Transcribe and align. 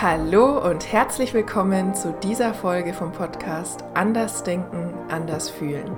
Hallo 0.00 0.64
und 0.64 0.92
herzlich 0.92 1.34
willkommen 1.34 1.92
zu 1.92 2.14
dieser 2.22 2.54
Folge 2.54 2.94
vom 2.94 3.10
Podcast 3.10 3.82
Anders 3.94 4.44
Denken, 4.44 4.94
Anders 5.08 5.50
Fühlen. 5.50 5.90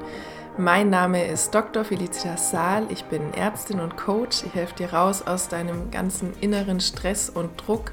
Mein 0.57 0.89
Name 0.89 1.27
ist 1.27 1.55
Dr. 1.55 1.85
Felicitas 1.85 2.51
Saal, 2.51 2.87
ich 2.89 3.05
bin 3.05 3.35
Ärztin 3.35 3.79
und 3.79 3.99
Coach. 3.99 4.43
Ich 4.47 4.55
helfe 4.55 4.75
dir 4.75 4.95
raus 4.95 5.21
aus 5.27 5.49
deinem 5.49 5.91
ganzen 5.91 6.33
inneren 6.41 6.81
Stress 6.81 7.29
und 7.29 7.51
Druck. 7.59 7.93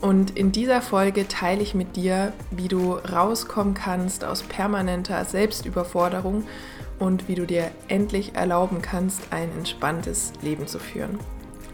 Und 0.00 0.36
in 0.36 0.50
dieser 0.50 0.82
Folge 0.82 1.28
teile 1.28 1.62
ich 1.62 1.76
mit 1.76 1.94
dir, 1.94 2.32
wie 2.50 2.66
du 2.66 2.94
rauskommen 2.94 3.74
kannst 3.74 4.24
aus 4.24 4.42
permanenter 4.42 5.24
Selbstüberforderung 5.24 6.44
und 6.98 7.28
wie 7.28 7.36
du 7.36 7.46
dir 7.46 7.70
endlich 7.86 8.34
erlauben 8.34 8.82
kannst, 8.82 9.22
ein 9.30 9.52
entspanntes 9.56 10.32
Leben 10.42 10.66
zu 10.66 10.80
führen. 10.80 11.20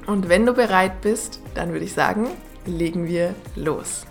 Und 0.06 0.28
wenn 0.28 0.44
du 0.44 0.52
bereit 0.52 1.00
bist, 1.00 1.40
dann 1.54 1.72
würde 1.72 1.86
ich 1.86 1.94
sagen, 1.94 2.26
legen 2.66 3.06
wir 3.06 3.34
los. 3.56 4.06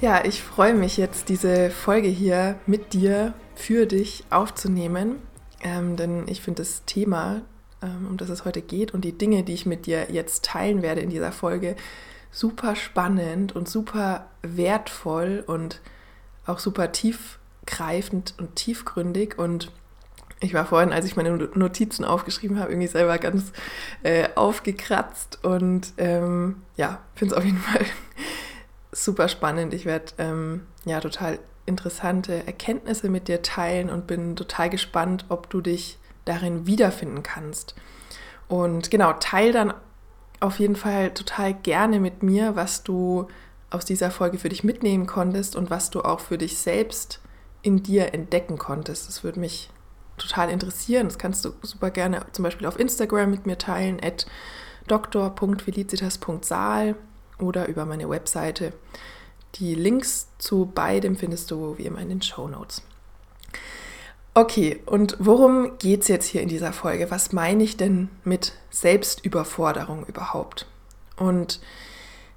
Ja, 0.00 0.24
ich 0.24 0.42
freue 0.42 0.74
mich 0.74 0.96
jetzt, 0.96 1.28
diese 1.28 1.70
Folge 1.70 2.08
hier 2.08 2.56
mit 2.66 2.92
dir, 2.92 3.34
für 3.54 3.86
dich 3.86 4.24
aufzunehmen, 4.30 5.18
ähm, 5.62 5.96
denn 5.96 6.24
ich 6.26 6.40
finde 6.40 6.62
das 6.62 6.84
Thema, 6.84 7.42
ähm, 7.80 8.08
um 8.10 8.16
das 8.16 8.28
es 8.28 8.44
heute 8.44 8.62
geht 8.62 8.94
und 8.94 9.04
die 9.04 9.16
Dinge, 9.16 9.44
die 9.44 9.54
ich 9.54 9.66
mit 9.66 9.86
dir 9.86 10.10
jetzt 10.10 10.44
teilen 10.44 10.82
werde 10.82 11.02
in 11.02 11.10
dieser 11.10 11.30
Folge, 11.30 11.76
super 12.32 12.74
spannend 12.74 13.54
und 13.54 13.68
super 13.68 14.26
wertvoll 14.42 15.44
und 15.46 15.80
auch 16.46 16.58
super 16.58 16.90
tiefgreifend 16.90 18.34
und 18.38 18.56
tiefgründig 18.56 19.38
und 19.38 19.70
ich 20.42 20.54
war 20.54 20.66
vorhin, 20.66 20.92
als 20.92 21.06
ich 21.06 21.16
meine 21.16 21.36
Notizen 21.54 22.04
aufgeschrieben 22.04 22.58
habe, 22.58 22.72
irgendwie 22.72 22.88
selber 22.88 23.18
ganz 23.18 23.52
äh, 24.02 24.28
aufgekratzt 24.34 25.44
und 25.44 25.92
ähm, 25.98 26.62
ja, 26.76 27.00
finde 27.14 27.34
es 27.34 27.38
auf 27.38 27.44
jeden 27.44 27.58
Fall 27.58 27.84
super 28.90 29.28
spannend. 29.28 29.72
Ich 29.72 29.86
werde 29.86 30.12
ähm, 30.18 30.66
ja 30.84 31.00
total 31.00 31.38
interessante 31.64 32.44
Erkenntnisse 32.46 33.08
mit 33.08 33.28
dir 33.28 33.42
teilen 33.42 33.88
und 33.88 34.06
bin 34.06 34.34
total 34.34 34.68
gespannt, 34.68 35.26
ob 35.28 35.48
du 35.48 35.60
dich 35.60 35.98
darin 36.24 36.66
wiederfinden 36.66 37.22
kannst. 37.22 37.74
Und 38.48 38.90
genau, 38.90 39.12
teil 39.14 39.52
dann 39.52 39.72
auf 40.40 40.58
jeden 40.58 40.76
Fall 40.76 41.14
total 41.14 41.54
gerne 41.54 42.00
mit 42.00 42.24
mir, 42.24 42.56
was 42.56 42.82
du 42.82 43.28
aus 43.70 43.84
dieser 43.84 44.10
Folge 44.10 44.38
für 44.38 44.48
dich 44.48 44.64
mitnehmen 44.64 45.06
konntest 45.06 45.54
und 45.54 45.70
was 45.70 45.90
du 45.90 46.02
auch 46.02 46.20
für 46.20 46.36
dich 46.36 46.58
selbst 46.58 47.20
in 47.62 47.82
dir 47.84 48.12
entdecken 48.12 48.58
konntest. 48.58 49.08
Das 49.08 49.22
würde 49.22 49.38
mich 49.38 49.70
total 50.22 50.50
interessieren. 50.50 51.08
Das 51.08 51.18
kannst 51.18 51.44
du 51.44 51.52
super 51.62 51.90
gerne 51.90 52.24
zum 52.32 52.44
Beispiel 52.44 52.66
auf 52.66 52.78
Instagram 52.78 53.30
mit 53.30 53.46
mir 53.46 53.58
teilen, 53.58 53.98
at 54.02 54.26
dr.felicitas.saal 54.88 56.96
oder 57.38 57.68
über 57.68 57.84
meine 57.84 58.08
Webseite. 58.08 58.72
Die 59.56 59.74
Links 59.74 60.28
zu 60.38 60.66
beidem 60.66 61.16
findest 61.16 61.50
du 61.50 61.76
wie 61.76 61.86
immer 61.86 62.00
in 62.00 62.08
den 62.08 62.22
Show 62.22 62.48
Notes. 62.48 62.82
Okay, 64.34 64.80
und 64.86 65.16
worum 65.18 65.76
geht 65.78 66.02
es 66.02 66.08
jetzt 66.08 66.26
hier 66.26 66.40
in 66.40 66.48
dieser 66.48 66.72
Folge? 66.72 67.10
Was 67.10 67.32
meine 67.32 67.62
ich 67.62 67.76
denn 67.76 68.08
mit 68.24 68.54
Selbstüberforderung 68.70 70.06
überhaupt? 70.06 70.66
Und 71.16 71.60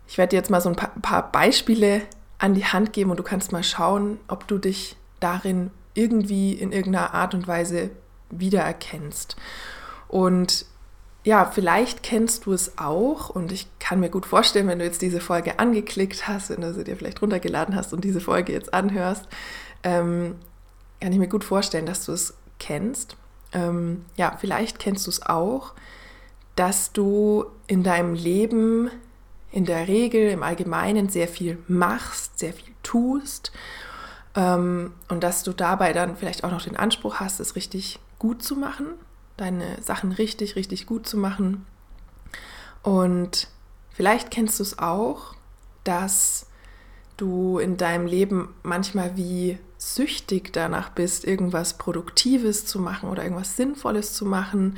ich 0.05 0.17
werde 0.17 0.31
dir 0.31 0.37
jetzt 0.37 0.49
mal 0.49 0.59
so 0.59 0.69
ein 0.69 0.75
paar 0.75 1.31
Beispiele 1.31 2.01
an 2.37 2.53
die 2.53 2.65
Hand 2.65 2.91
geben 2.91 3.11
und 3.11 3.17
du 3.17 3.23
kannst 3.23 3.53
mal 3.53 3.63
schauen, 3.63 4.19
ob 4.27 4.45
du 4.47 4.57
dich 4.57 4.97
darin 5.21 5.71
irgendwie 5.95 6.53
in 6.53 6.71
irgendeiner 6.71 7.13
Art 7.13 7.33
und 7.33 7.47
Weise 7.47 7.89
wiedererkennst. 8.29 9.35
Und 10.07 10.65
ja, 11.23 11.45
vielleicht 11.45 12.03
kennst 12.03 12.45
du 12.45 12.53
es 12.53 12.77
auch 12.77 13.29
und 13.29 13.51
ich 13.51 13.67
kann 13.79 13.99
mir 13.99 14.09
gut 14.09 14.27
vorstellen, 14.27 14.67
wenn 14.67 14.77
du 14.77 14.85
jetzt 14.85 15.01
diese 15.01 15.19
Folge 15.19 15.57
angeklickt 15.57 16.27
hast, 16.27 16.51
wenn 16.51 16.61
du 16.61 16.71
sie 16.71 16.83
dir 16.83 16.95
vielleicht 16.95 17.21
runtergeladen 17.21 17.75
hast 17.75 17.93
und 17.93 18.03
diese 18.03 18.21
Folge 18.21 18.53
jetzt 18.53 18.75
anhörst, 18.75 19.27
ähm, 19.81 20.35
kann 21.01 21.11
ich 21.11 21.17
mir 21.17 21.27
gut 21.27 21.43
vorstellen, 21.43 21.87
dass 21.87 22.05
du 22.05 22.11
es 22.11 22.35
kennst. 22.59 23.17
Ähm, 23.53 24.05
ja, 24.17 24.37
vielleicht 24.39 24.77
kennst 24.77 25.07
du 25.07 25.11
es 25.11 25.25
auch, 25.25 25.73
dass 26.55 26.91
du 26.91 27.45
in 27.67 27.83
deinem 27.83 28.13
Leben 28.13 28.91
in 29.51 29.65
der 29.65 29.87
Regel 29.87 30.29
im 30.29 30.43
Allgemeinen 30.43 31.09
sehr 31.09 31.27
viel 31.27 31.57
machst, 31.67 32.37
sehr 32.37 32.53
viel 32.53 32.73
tust 32.83 33.51
ähm, 34.35 34.93
und 35.07 35.23
dass 35.23 35.43
du 35.43 35.53
dabei 35.53 35.93
dann 35.93 36.17
vielleicht 36.17 36.43
auch 36.43 36.51
noch 36.51 36.63
den 36.63 36.75
Anspruch 36.77 37.15
hast, 37.15 37.39
es 37.39 37.55
richtig 37.55 37.99
gut 38.19 38.43
zu 38.43 38.55
machen, 38.55 38.87
deine 39.37 39.81
Sachen 39.81 40.11
richtig, 40.11 40.55
richtig 40.55 40.85
gut 40.85 41.07
zu 41.07 41.17
machen. 41.17 41.65
Und 42.83 43.47
vielleicht 43.91 44.31
kennst 44.31 44.59
du 44.59 44.63
es 44.63 44.79
auch, 44.79 45.35
dass 45.83 46.47
du 47.17 47.59
in 47.59 47.77
deinem 47.77 48.07
Leben 48.07 48.53
manchmal 48.61 49.15
wie 49.15 49.57
süchtig 49.77 50.51
danach 50.51 50.89
bist, 50.89 51.25
irgendwas 51.25 51.77
Produktives 51.77 52.65
zu 52.65 52.79
machen 52.79 53.09
oder 53.09 53.23
irgendwas 53.23 53.55
Sinnvolles 53.55 54.13
zu 54.13 54.25
machen, 54.25 54.77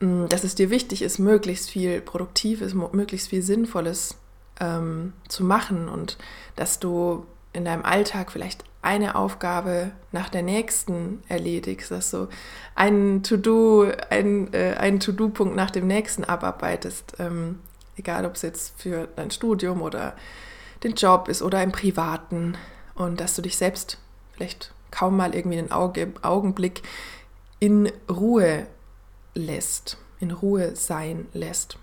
mm, 0.00 0.26
dass 0.26 0.42
es 0.42 0.54
dir 0.54 0.70
wichtig 0.70 1.02
ist, 1.02 1.18
möglichst 1.18 1.70
viel 1.70 2.00
Produktives, 2.00 2.74
möglichst 2.74 3.28
viel 3.28 3.42
Sinnvolles 3.42 4.16
ähm, 4.60 5.12
zu 5.28 5.44
machen 5.44 5.88
und 5.88 6.18
dass 6.56 6.78
du 6.78 7.26
in 7.52 7.64
deinem 7.64 7.84
Alltag 7.84 8.32
vielleicht 8.32 8.64
eine 8.82 9.14
Aufgabe 9.14 9.92
nach 10.10 10.28
der 10.28 10.42
nächsten 10.42 11.22
erledigst, 11.28 11.90
dass 11.90 12.10
du 12.10 12.28
einen 12.74 13.22
To-Do, 13.22 13.92
ein, 14.10 14.52
äh, 14.52 14.74
einen 14.78 14.98
To-Do-Punkt 14.98 15.54
nach 15.54 15.70
dem 15.70 15.86
nächsten 15.86 16.24
abarbeitest, 16.24 17.14
ähm, 17.20 17.60
egal 17.96 18.26
ob 18.26 18.34
es 18.34 18.42
jetzt 18.42 18.80
für 18.80 19.08
dein 19.14 19.30
Studium 19.30 19.82
oder 19.82 20.16
den 20.82 20.94
Job 20.94 21.28
ist 21.28 21.42
oder 21.42 21.62
im 21.62 21.70
Privaten 21.70 22.56
und 22.94 23.20
dass 23.20 23.36
du 23.36 23.42
dich 23.42 23.56
selbst 23.56 23.98
vielleicht 24.34 24.72
kaum 24.90 25.16
mal 25.16 25.34
irgendwie 25.34 25.58
einen 25.58 25.70
Auge, 25.70 26.12
Augenblick 26.22 26.82
in 27.60 27.90
Ruhe 28.10 28.66
lässt, 29.34 29.96
in 30.18 30.32
Ruhe 30.32 30.74
sein 30.74 31.26
lässt. 31.32 31.78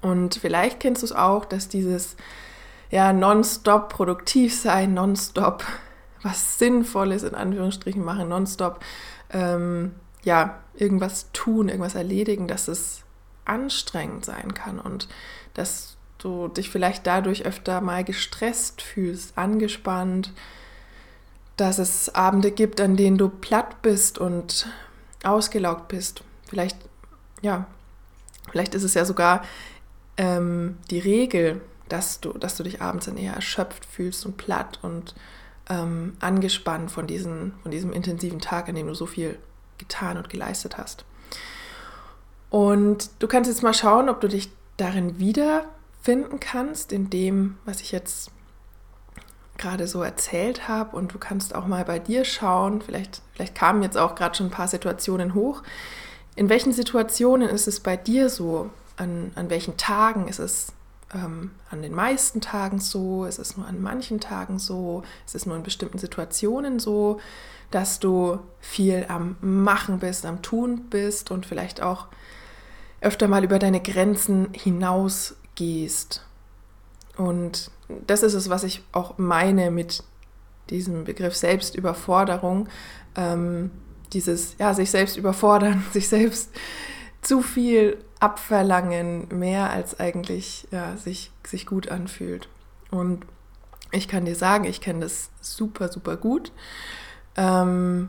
Und 0.00 0.36
vielleicht 0.36 0.80
kennst 0.80 1.02
du 1.02 1.06
es 1.06 1.12
auch, 1.12 1.44
dass 1.44 1.68
dieses 1.68 2.16
ja, 2.94 3.12
nonstop 3.12 3.88
produktiv 3.88 4.56
sein, 4.56 4.94
nonstop 4.94 5.64
was 6.22 6.60
Sinnvolles 6.60 7.24
in 7.24 7.34
Anführungsstrichen 7.34 8.04
machen, 8.04 8.28
nonstop 8.28 8.78
ähm, 9.30 9.96
ja, 10.22 10.60
irgendwas 10.74 11.26
tun, 11.32 11.68
irgendwas 11.68 11.96
erledigen, 11.96 12.46
dass 12.46 12.68
es 12.68 13.02
anstrengend 13.44 14.24
sein 14.24 14.54
kann 14.54 14.78
und 14.78 15.08
dass 15.54 15.96
du 16.18 16.46
dich 16.46 16.70
vielleicht 16.70 17.04
dadurch 17.04 17.44
öfter 17.44 17.80
mal 17.80 18.04
gestresst 18.04 18.80
fühlst, 18.80 19.36
angespannt, 19.36 20.32
dass 21.56 21.78
es 21.80 22.14
Abende 22.14 22.52
gibt, 22.52 22.80
an 22.80 22.96
denen 22.96 23.18
du 23.18 23.28
platt 23.28 23.82
bist 23.82 24.18
und 24.18 24.68
ausgelaugt 25.24 25.88
bist. 25.88 26.22
Vielleicht, 26.48 26.78
ja, 27.42 27.66
vielleicht 28.52 28.76
ist 28.76 28.84
es 28.84 28.94
ja 28.94 29.04
sogar 29.04 29.42
ähm, 30.16 30.78
die 30.92 31.00
Regel, 31.00 31.60
dass 31.88 32.20
du, 32.20 32.32
dass 32.32 32.56
du 32.56 32.62
dich 32.62 32.80
abends 32.80 33.06
dann 33.06 33.16
eher 33.16 33.34
erschöpft 33.34 33.84
fühlst 33.84 34.24
und 34.26 34.36
platt 34.36 34.78
und 34.82 35.14
ähm, 35.68 36.16
angespannt 36.20 36.90
von, 36.90 37.06
diesen, 37.06 37.54
von 37.62 37.70
diesem 37.70 37.92
intensiven 37.92 38.40
Tag, 38.40 38.68
an 38.68 38.74
dem 38.74 38.86
du 38.86 38.94
so 38.94 39.06
viel 39.06 39.38
getan 39.78 40.16
und 40.16 40.28
geleistet 40.28 40.78
hast. 40.78 41.04
Und 42.50 43.10
du 43.18 43.26
kannst 43.26 43.50
jetzt 43.50 43.62
mal 43.62 43.74
schauen, 43.74 44.08
ob 44.08 44.20
du 44.20 44.28
dich 44.28 44.50
darin 44.76 45.18
wiederfinden 45.18 46.40
kannst, 46.40 46.92
in 46.92 47.10
dem, 47.10 47.58
was 47.64 47.80
ich 47.80 47.92
jetzt 47.92 48.30
gerade 49.56 49.86
so 49.86 50.02
erzählt 50.02 50.68
habe. 50.68 50.96
Und 50.96 51.14
du 51.14 51.18
kannst 51.18 51.54
auch 51.54 51.66
mal 51.66 51.84
bei 51.84 51.98
dir 51.98 52.24
schauen, 52.24 52.82
vielleicht, 52.82 53.22
vielleicht 53.32 53.54
kamen 53.54 53.82
jetzt 53.82 53.98
auch 53.98 54.14
gerade 54.14 54.36
schon 54.36 54.46
ein 54.46 54.52
paar 54.52 54.68
Situationen 54.68 55.34
hoch. 55.34 55.62
In 56.36 56.48
welchen 56.48 56.72
Situationen 56.72 57.48
ist 57.48 57.68
es 57.68 57.80
bei 57.80 57.96
dir 57.96 58.28
so? 58.28 58.70
An, 58.96 59.32
an 59.34 59.50
welchen 59.50 59.76
Tagen 59.76 60.28
ist 60.28 60.38
es 60.38 60.68
ähm, 61.12 61.50
an 61.70 61.82
den 61.82 61.94
meisten 61.94 62.40
Tagen 62.40 62.80
so, 62.80 63.24
es 63.24 63.38
ist 63.38 63.56
nur 63.56 63.66
an 63.66 63.80
manchen 63.80 64.20
Tagen 64.20 64.58
so, 64.58 65.02
es 65.26 65.34
ist 65.34 65.46
nur 65.46 65.56
in 65.56 65.62
bestimmten 65.62 65.98
Situationen 65.98 66.78
so, 66.78 67.20
dass 67.70 67.98
du 67.98 68.38
viel 68.60 69.06
am 69.08 69.36
Machen 69.40 69.98
bist, 69.98 70.26
am 70.26 70.42
Tun 70.42 70.88
bist 70.90 71.30
und 71.30 71.46
vielleicht 71.46 71.82
auch 71.82 72.06
öfter 73.00 73.28
mal 73.28 73.44
über 73.44 73.58
deine 73.58 73.80
Grenzen 73.80 74.48
hinausgehst. 74.52 76.24
Und 77.16 77.70
das 78.06 78.22
ist 78.22 78.34
es, 78.34 78.48
was 78.48 78.64
ich 78.64 78.82
auch 78.92 79.18
meine 79.18 79.70
mit 79.70 80.02
diesem 80.70 81.04
Begriff 81.04 81.36
Selbstüberforderung. 81.36 82.68
Ähm, 83.16 83.70
dieses, 84.12 84.56
ja, 84.58 84.72
sich 84.74 84.90
selbst 84.90 85.16
überfordern, 85.16 85.84
sich 85.92 86.08
selbst 86.08 86.50
zu 87.22 87.42
viel 87.42 88.03
abverlangen, 88.20 89.28
mehr 89.30 89.70
als 89.70 89.98
eigentlich 90.00 90.66
ja, 90.70 90.96
sich, 90.96 91.30
sich 91.46 91.66
gut 91.66 91.88
anfühlt. 91.88 92.48
Und 92.90 93.24
ich 93.92 94.08
kann 94.08 94.24
dir 94.24 94.36
sagen, 94.36 94.64
ich 94.64 94.80
kenne 94.80 95.00
das 95.00 95.30
super, 95.40 95.88
super 95.90 96.16
gut. 96.16 96.52
Ähm, 97.36 98.08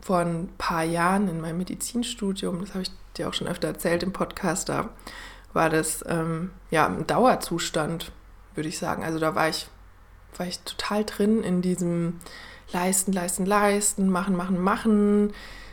vor 0.00 0.18
ein 0.18 0.48
paar 0.58 0.82
Jahren 0.82 1.28
in 1.28 1.40
meinem 1.40 1.58
Medizinstudium, 1.58 2.60
das 2.60 2.70
habe 2.70 2.82
ich 2.82 2.90
dir 3.16 3.28
auch 3.28 3.34
schon 3.34 3.46
öfter 3.46 3.68
erzählt 3.68 4.02
im 4.02 4.12
Podcast, 4.12 4.68
da 4.68 4.88
war 5.52 5.70
das 5.70 6.04
ähm, 6.08 6.50
ja 6.70 6.86
ein 6.86 7.06
Dauerzustand, 7.06 8.10
würde 8.54 8.68
ich 8.68 8.78
sagen. 8.78 9.04
Also 9.04 9.18
da 9.18 9.34
war 9.34 9.48
ich, 9.48 9.68
war 10.36 10.46
ich 10.46 10.60
total 10.60 11.04
drin 11.04 11.42
in 11.44 11.62
diesem 11.62 12.20
Leisten, 12.72 13.12
Leisten, 13.12 13.46
Leisten, 13.46 14.08
machen, 14.08 14.34
machen, 14.34 14.58
machen, 14.58 15.32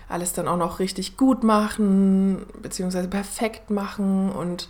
alles 0.09 0.33
dann 0.33 0.47
auch 0.47 0.57
noch 0.57 0.79
richtig 0.79 1.15
gut 1.17 1.43
machen, 1.43 2.45
beziehungsweise 2.61 3.07
perfekt 3.07 3.69
machen 3.69 4.31
und 4.31 4.67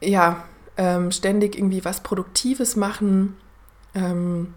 ja, 0.00 0.44
ähm, 0.76 1.10
ständig 1.10 1.56
irgendwie 1.56 1.84
was 1.84 2.00
Produktives 2.00 2.76
machen. 2.76 3.36
Ähm, 3.94 4.54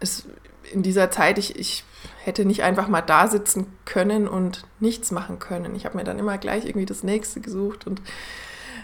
es, 0.00 0.26
in 0.72 0.82
dieser 0.82 1.10
Zeit, 1.10 1.38
ich, 1.38 1.56
ich 1.58 1.84
hätte 2.24 2.44
nicht 2.44 2.62
einfach 2.62 2.88
mal 2.88 3.02
da 3.02 3.28
sitzen 3.28 3.66
können 3.84 4.26
und 4.26 4.64
nichts 4.80 5.10
machen 5.12 5.38
können. 5.38 5.74
Ich 5.76 5.84
habe 5.84 5.96
mir 5.96 6.04
dann 6.04 6.18
immer 6.18 6.38
gleich 6.38 6.64
irgendwie 6.64 6.86
das 6.86 7.02
nächste 7.02 7.40
gesucht 7.40 7.86
und 7.86 8.02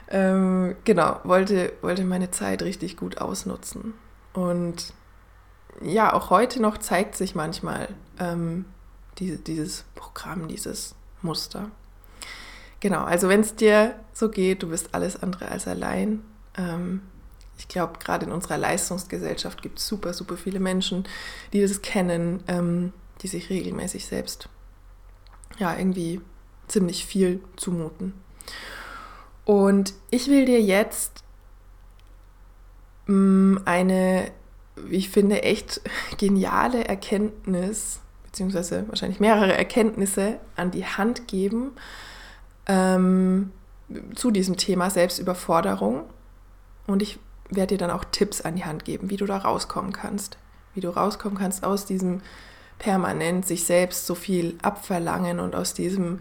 ähm, 0.09 0.77
genau, 0.85 1.19
wollte, 1.25 1.73
wollte 1.81 2.05
meine 2.05 2.31
Zeit 2.31 2.63
richtig 2.63 2.97
gut 2.97 3.19
ausnutzen. 3.19 3.95
Und 4.35 4.93
ja, 5.81 6.13
auch 6.13 6.31
heute 6.31 6.61
noch 6.61 6.79
zeigt 6.79 7.17
sich 7.17 7.35
manchmal 7.35 7.89
ähm, 8.21 8.67
diese, 9.19 9.39
dieses 9.39 9.85
Programm, 9.95 10.49
dieses 10.49 10.95
Muster. 11.23 11.71
Genau, 12.81 13.05
also 13.05 13.29
wenn 13.29 13.41
es 13.41 13.55
dir 13.55 13.95
so 14.13 14.29
geht, 14.29 14.63
du 14.63 14.69
bist 14.69 14.95
alles 14.95 15.23
andere 15.23 15.49
als 15.49 15.69
allein. 15.69 16.23
Ähm, 16.57 17.03
ich 17.59 17.69
glaube, 17.69 17.99
gerade 17.99 18.27
in 18.27 18.33
unserer 18.33 18.59
Leistungsgesellschaft 18.59 19.63
gibt 19.63 19.79
es 19.79 19.87
super, 19.87 20.13
super 20.13 20.37
viele 20.37 20.59
Menschen, 20.59 21.05
die 21.53 21.61
das 21.61 21.81
kennen, 21.83 22.43
ähm, 22.49 22.93
die 23.21 23.29
sich 23.29 23.51
regelmäßig 23.51 24.07
selbst 24.07 24.49
ja 25.59 25.77
irgendwie 25.77 26.21
ziemlich 26.69 27.07
viel 27.07 27.41
zumuten. 27.57 28.15
Und 29.45 29.95
ich 30.11 30.29
will 30.29 30.45
dir 30.45 30.61
jetzt 30.61 31.23
mh, 33.07 33.15
mm, 33.15 33.63
eine, 33.65 34.31
wie 34.77 34.97
ich 34.97 35.11
finde, 35.11 35.43
echt 35.43 35.81
geniale 36.19 36.85
Erkenntnis, 36.85 38.01
beziehungsweise 38.33 38.89
wahrscheinlich 38.89 39.21
mehrere 39.21 39.57
Erkenntnisse 39.57 40.39
an 40.57 40.71
die 40.71 40.87
Hand 40.87 41.29
geben 41.29 41.73
ähm, 42.67 43.53
zu 44.15 44.31
diesem 44.31 44.57
Thema 44.57 44.89
Selbstüberforderung. 44.89 46.05
Und 46.87 47.03
ich 47.03 47.19
werde 47.51 47.75
dir 47.75 47.79
dann 47.79 47.91
auch 47.91 48.05
Tipps 48.11 48.41
an 48.41 48.57
die 48.57 48.65
Hand 48.65 48.87
geben, 48.87 49.11
wie 49.11 49.19
du 49.19 49.27
da 49.27 49.37
rauskommen 49.37 49.93
kannst. 49.93 50.39
Wie 50.75 50.81
du 50.81 50.89
rauskommen 50.89 51.37
kannst 51.37 51.63
aus 51.63 51.85
diesem 51.85 52.23
permanent 52.79 53.47
sich 53.47 53.67
selbst 53.67 54.07
so 54.07 54.15
viel 54.15 54.57
abverlangen 54.63 55.39
und 55.39 55.55
aus 55.55 55.75
diesem 55.75 56.21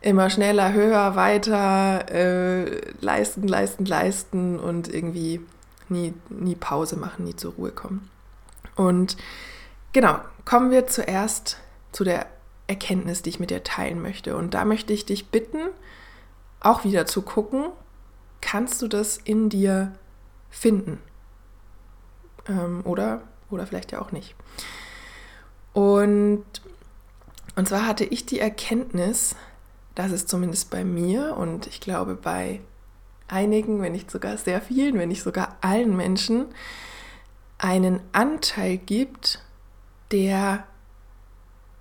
immer 0.00 0.30
schneller, 0.30 0.72
höher, 0.72 1.16
weiter 1.16 2.08
äh, 2.08 2.80
leisten, 3.00 3.48
leisten, 3.48 3.84
leisten 3.84 4.60
und 4.60 4.92
irgendwie 4.92 5.40
nie, 5.88 6.14
nie 6.28 6.54
Pause 6.54 6.96
machen, 6.96 7.24
nie 7.24 7.34
zur 7.34 7.54
Ruhe 7.54 7.72
kommen. 7.72 8.08
Und 8.76 9.16
genau, 9.92 10.20
kommen 10.46 10.70
wir 10.70 10.86
zuerst 10.86 11.58
zu 11.92 12.04
der 12.04 12.26
Erkenntnis, 12.68 13.20
die 13.20 13.30
ich 13.30 13.40
mit 13.40 13.50
dir 13.50 13.62
teilen 13.62 14.00
möchte. 14.00 14.36
Und 14.36 14.54
da 14.54 14.64
möchte 14.64 14.94
ich 14.94 15.04
dich 15.04 15.28
bitten, 15.28 15.68
auch 16.60 16.84
wieder 16.84 17.04
zu 17.04 17.20
gucken, 17.20 17.66
kannst 18.40 18.80
du 18.80 18.88
das 18.88 19.18
in 19.18 19.50
dir 19.50 19.92
finden? 20.48 21.00
Ähm, 22.48 22.80
oder, 22.84 23.22
oder 23.50 23.66
vielleicht 23.66 23.92
ja 23.92 24.00
auch 24.00 24.12
nicht. 24.12 24.34
Und, 25.74 26.44
und 27.56 27.68
zwar 27.68 27.86
hatte 27.86 28.04
ich 28.04 28.24
die 28.24 28.40
Erkenntnis, 28.40 29.36
dass 29.94 30.12
es 30.12 30.26
zumindest 30.26 30.70
bei 30.70 30.84
mir 30.84 31.36
und 31.36 31.66
ich 31.66 31.80
glaube 31.80 32.14
bei 32.14 32.60
einigen, 33.28 33.82
wenn 33.82 33.92
nicht 33.92 34.10
sogar 34.10 34.36
sehr 34.36 34.60
vielen, 34.60 34.98
wenn 34.98 35.08
nicht 35.08 35.22
sogar 35.22 35.56
allen 35.60 35.96
Menschen, 35.96 36.46
einen 37.58 38.00
Anteil 38.12 38.76
gibt, 38.76 39.42
der 40.12 40.66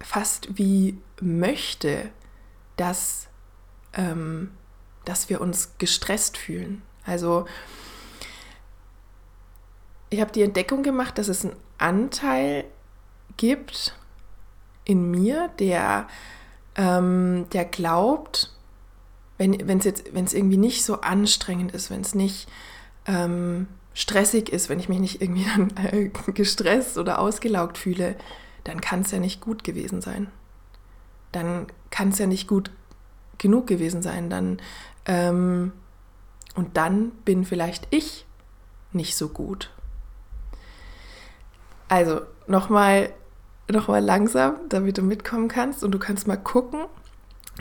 fast 0.02 0.58
wie 0.58 0.98
möchte, 1.22 2.10
dass, 2.76 3.28
ähm, 3.94 4.52
dass 5.06 5.30
wir 5.30 5.42
uns 5.42 5.78
gestresst 5.78 6.38
fühlen. 6.38 6.82
Also 7.06 7.46
ich 10.10 10.22
habe 10.22 10.32
die 10.32 10.44
Entdeckung 10.44 10.84
gemacht, 10.84 11.18
dass 11.18 11.28
es 11.28 11.46
einen 11.46 11.56
Anteil 11.78 12.66
gibt 13.38 13.98
in 14.86 15.10
mir, 15.12 15.50
der, 15.60 16.08
ähm, 16.76 17.48
der 17.52 17.66
glaubt, 17.66 18.52
wenn 19.38 19.80
es 19.80 20.34
irgendwie 20.34 20.58
nicht 20.58 20.86
so 20.86 21.02
anstrengend 21.02 21.74
ist, 21.74 21.90
wenn 21.90 22.02
es 22.02 22.16
nicht 22.16 22.48
ähm, 23.06 23.68
stressig 23.96 24.50
ist, 24.50 24.70
wenn 24.70 24.80
ich 24.80 24.90
mich 24.90 25.00
nicht 25.00 25.22
irgendwie 25.22 25.46
dann, 25.56 25.74
äh, 25.78 26.12
gestresst 26.34 27.00
oder 27.00 27.18
ausgelaugt 27.18 27.80
fühle, 27.80 28.16
dann 28.64 28.82
kann 28.82 29.02
es 29.02 29.12
ja 29.12 29.20
nicht 29.20 29.42
gut 29.42 29.64
gewesen 29.64 30.02
sein. 30.02 30.28
Dann 31.32 31.66
kann 31.90 32.10
es 32.10 32.20
ja 32.20 32.28
nicht 32.28 32.48
gut 32.48 32.70
genug 33.40 33.66
gewesen 33.66 34.04
sein. 34.04 34.30
Dann 34.30 34.60
ähm, 35.08 35.72
und 36.56 36.78
dann 36.78 37.12
bin 37.26 37.46
vielleicht 37.46 37.88
ich 37.90 38.26
nicht 38.92 39.16
so 39.16 39.30
gut. 39.30 39.72
Also 41.88 42.22
nochmal 42.48 43.12
noch 43.68 43.88
mal 43.88 44.04
langsam, 44.04 44.58
damit 44.70 44.98
du 44.98 45.02
mitkommen 45.02 45.48
kannst 45.48 45.84
und 45.84 45.92
du 45.92 46.00
kannst 46.00 46.28
mal 46.28 46.38
gucken. 46.38 46.86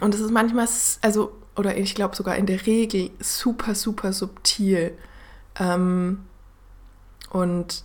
Und 0.00 0.14
es 0.14 0.20
ist 0.20 0.30
manchmal, 0.30 0.68
also, 1.00 1.32
oder 1.56 1.76
ich 1.76 1.94
glaube 1.94 2.14
sogar 2.16 2.36
in 2.36 2.46
der 2.46 2.66
Regel 2.66 3.10
super, 3.20 3.74
super 3.74 4.12
subtil. 4.12 4.96
Ähm, 5.58 6.24
und 7.30 7.84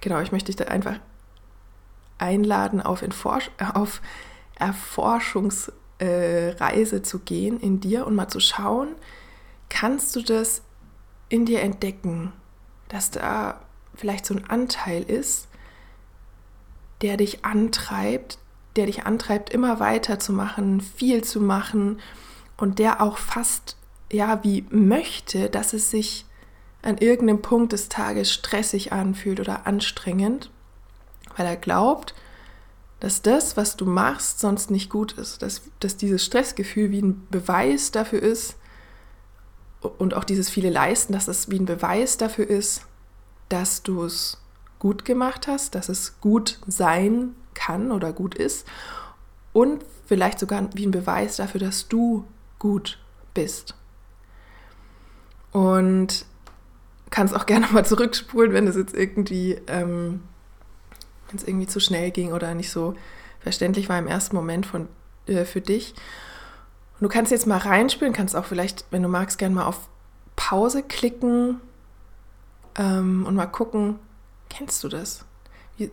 genau, 0.00 0.20
ich 0.20 0.32
möchte 0.32 0.46
dich 0.46 0.56
da 0.56 0.64
einfach 0.64 0.98
einladen, 2.18 2.80
auf, 2.80 3.02
Entforsch 3.02 3.50
auf 3.74 4.00
Erforschungsreise 4.54 6.96
äh, 6.96 7.02
zu 7.02 7.18
gehen 7.20 7.60
in 7.60 7.80
dir 7.80 8.06
und 8.06 8.14
mal 8.14 8.28
zu 8.28 8.40
schauen, 8.40 8.88
kannst 9.68 10.16
du 10.16 10.22
das 10.22 10.62
in 11.28 11.44
dir 11.44 11.60
entdecken, 11.60 12.32
dass 12.88 13.10
da 13.10 13.60
vielleicht 13.94 14.26
so 14.26 14.34
ein 14.34 14.48
Anteil 14.48 15.02
ist, 15.02 15.48
der 17.02 17.16
dich 17.16 17.44
antreibt, 17.44 18.38
der 18.76 18.86
dich 18.86 19.06
antreibt, 19.06 19.50
immer 19.50 19.80
weiter 19.80 20.18
zu 20.18 20.32
machen, 20.32 20.80
viel 20.80 21.24
zu 21.24 21.40
machen 21.40 22.00
und 22.56 22.78
der 22.78 23.02
auch 23.02 23.18
fast, 23.18 23.76
ja, 24.10 24.42
wie 24.44 24.64
möchte, 24.70 25.50
dass 25.50 25.72
es 25.72 25.90
sich 25.90 26.26
an 26.86 26.98
irgendeinem 26.98 27.42
Punkt 27.42 27.72
des 27.72 27.88
Tages 27.88 28.32
stressig 28.32 28.92
anfühlt 28.92 29.40
oder 29.40 29.66
anstrengend, 29.66 30.50
weil 31.36 31.46
er 31.46 31.56
glaubt, 31.56 32.14
dass 33.00 33.22
das, 33.22 33.56
was 33.56 33.76
du 33.76 33.86
machst, 33.86 34.38
sonst 34.38 34.70
nicht 34.70 34.88
gut 34.88 35.12
ist, 35.12 35.42
dass, 35.42 35.62
dass 35.80 35.96
dieses 35.96 36.24
Stressgefühl 36.24 36.90
wie 36.92 37.02
ein 37.02 37.26
Beweis 37.28 37.90
dafür 37.90 38.22
ist 38.22 38.56
und 39.80 40.14
auch 40.14 40.24
dieses 40.24 40.48
viele 40.48 40.70
Leisten, 40.70 41.12
dass 41.12 41.28
es 41.28 41.50
wie 41.50 41.58
ein 41.58 41.66
Beweis 41.66 42.16
dafür 42.16 42.48
ist, 42.48 42.86
dass 43.48 43.82
du 43.82 44.04
es 44.04 44.40
gut 44.78 45.04
gemacht 45.04 45.48
hast, 45.48 45.74
dass 45.74 45.88
es 45.88 46.20
gut 46.20 46.60
sein 46.66 47.34
kann 47.54 47.90
oder 47.90 48.12
gut 48.12 48.34
ist 48.34 48.66
und 49.52 49.84
vielleicht 50.06 50.38
sogar 50.38 50.68
wie 50.74 50.86
ein 50.86 50.92
Beweis 50.92 51.36
dafür, 51.36 51.60
dass 51.60 51.88
du 51.88 52.24
gut 52.58 52.98
bist. 53.34 53.74
Und 55.52 56.26
kannst 57.10 57.34
auch 57.34 57.46
gerne 57.46 57.66
mal 57.72 57.84
zurückspulen, 57.84 58.52
wenn 58.52 58.66
es 58.66 58.76
jetzt 58.76 58.94
irgendwie, 58.94 59.60
ähm, 59.66 60.22
wenn 61.28 61.38
es 61.38 61.44
irgendwie 61.44 61.66
zu 61.66 61.80
schnell 61.80 62.10
ging 62.10 62.32
oder 62.32 62.54
nicht 62.54 62.70
so 62.70 62.94
verständlich 63.40 63.88
war 63.88 63.98
im 63.98 64.08
ersten 64.08 64.36
Moment 64.36 64.66
von, 64.66 64.88
äh, 65.26 65.44
für 65.44 65.60
dich. 65.60 65.94
Und 66.94 67.02
du 67.02 67.08
kannst 67.08 67.30
jetzt 67.30 67.46
mal 67.46 67.58
reinspielen, 67.58 68.12
kannst 68.12 68.34
auch 68.34 68.46
vielleicht, 68.46 68.86
wenn 68.90 69.02
du 69.02 69.08
magst, 69.08 69.38
gerne 69.38 69.54
mal 69.54 69.66
auf 69.66 69.88
Pause 70.34 70.82
klicken 70.82 71.60
ähm, 72.76 73.24
und 73.26 73.34
mal 73.34 73.46
gucken, 73.46 73.98
Kennst 74.48 74.82
du 74.84 74.88
das? 74.88 75.24
Wie, 75.76 75.90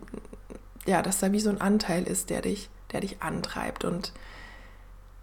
ja, 0.86 1.02
dass 1.02 1.18
da 1.18 1.32
wie 1.32 1.40
so 1.40 1.50
ein 1.50 1.60
Anteil 1.60 2.04
ist, 2.04 2.30
der 2.30 2.42
dich, 2.42 2.70
der 2.92 3.00
dich 3.00 3.22
antreibt 3.22 3.84
und 3.84 4.12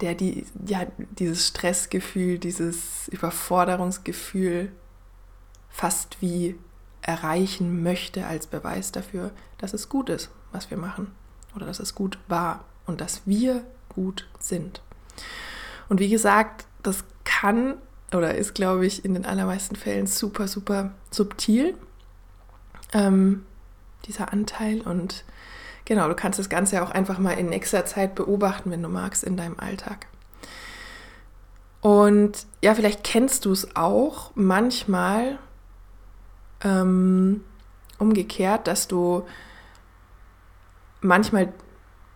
der 0.00 0.14
die, 0.14 0.46
ja, 0.66 0.86
dieses 0.98 1.48
Stressgefühl, 1.48 2.38
dieses 2.38 3.08
Überforderungsgefühl 3.08 4.72
fast 5.72 6.20
wie 6.20 6.56
erreichen 7.00 7.82
möchte 7.82 8.26
als 8.26 8.46
Beweis 8.46 8.92
dafür, 8.92 9.32
dass 9.58 9.74
es 9.74 9.88
gut 9.88 10.08
ist, 10.08 10.30
was 10.52 10.70
wir 10.70 10.76
machen 10.76 11.10
oder 11.56 11.66
dass 11.66 11.80
es 11.80 11.94
gut 11.94 12.18
war 12.28 12.64
und 12.86 13.00
dass 13.00 13.22
wir 13.26 13.64
gut 13.88 14.28
sind. 14.38 14.82
Und 15.88 15.98
wie 15.98 16.08
gesagt, 16.08 16.66
das 16.82 17.04
kann 17.24 17.74
oder 18.12 18.34
ist, 18.34 18.54
glaube 18.54 18.86
ich, 18.86 19.04
in 19.04 19.14
den 19.14 19.24
allermeisten 19.24 19.74
Fällen 19.76 20.06
super, 20.06 20.46
super 20.46 20.92
subtil 21.10 21.74
ähm, 22.92 23.44
dieser 24.04 24.32
Anteil. 24.32 24.82
Und 24.82 25.24
genau, 25.84 26.08
du 26.08 26.14
kannst 26.14 26.38
das 26.38 26.48
Ganze 26.48 26.82
auch 26.82 26.90
einfach 26.90 27.18
mal 27.18 27.32
in 27.32 27.48
nächster 27.48 27.86
Zeit 27.86 28.14
beobachten, 28.14 28.70
wenn 28.70 28.82
du 28.82 28.88
magst, 28.88 29.24
in 29.24 29.36
deinem 29.36 29.58
Alltag. 29.58 30.06
Und 31.80 32.46
ja, 32.62 32.74
vielleicht 32.74 33.02
kennst 33.02 33.44
du 33.44 33.52
es 33.52 33.74
auch 33.76 34.30
manchmal 34.34 35.38
ähm, 36.64 37.42
umgekehrt, 37.98 38.66
dass 38.66 38.88
du 38.88 39.24
manchmal 41.00 41.52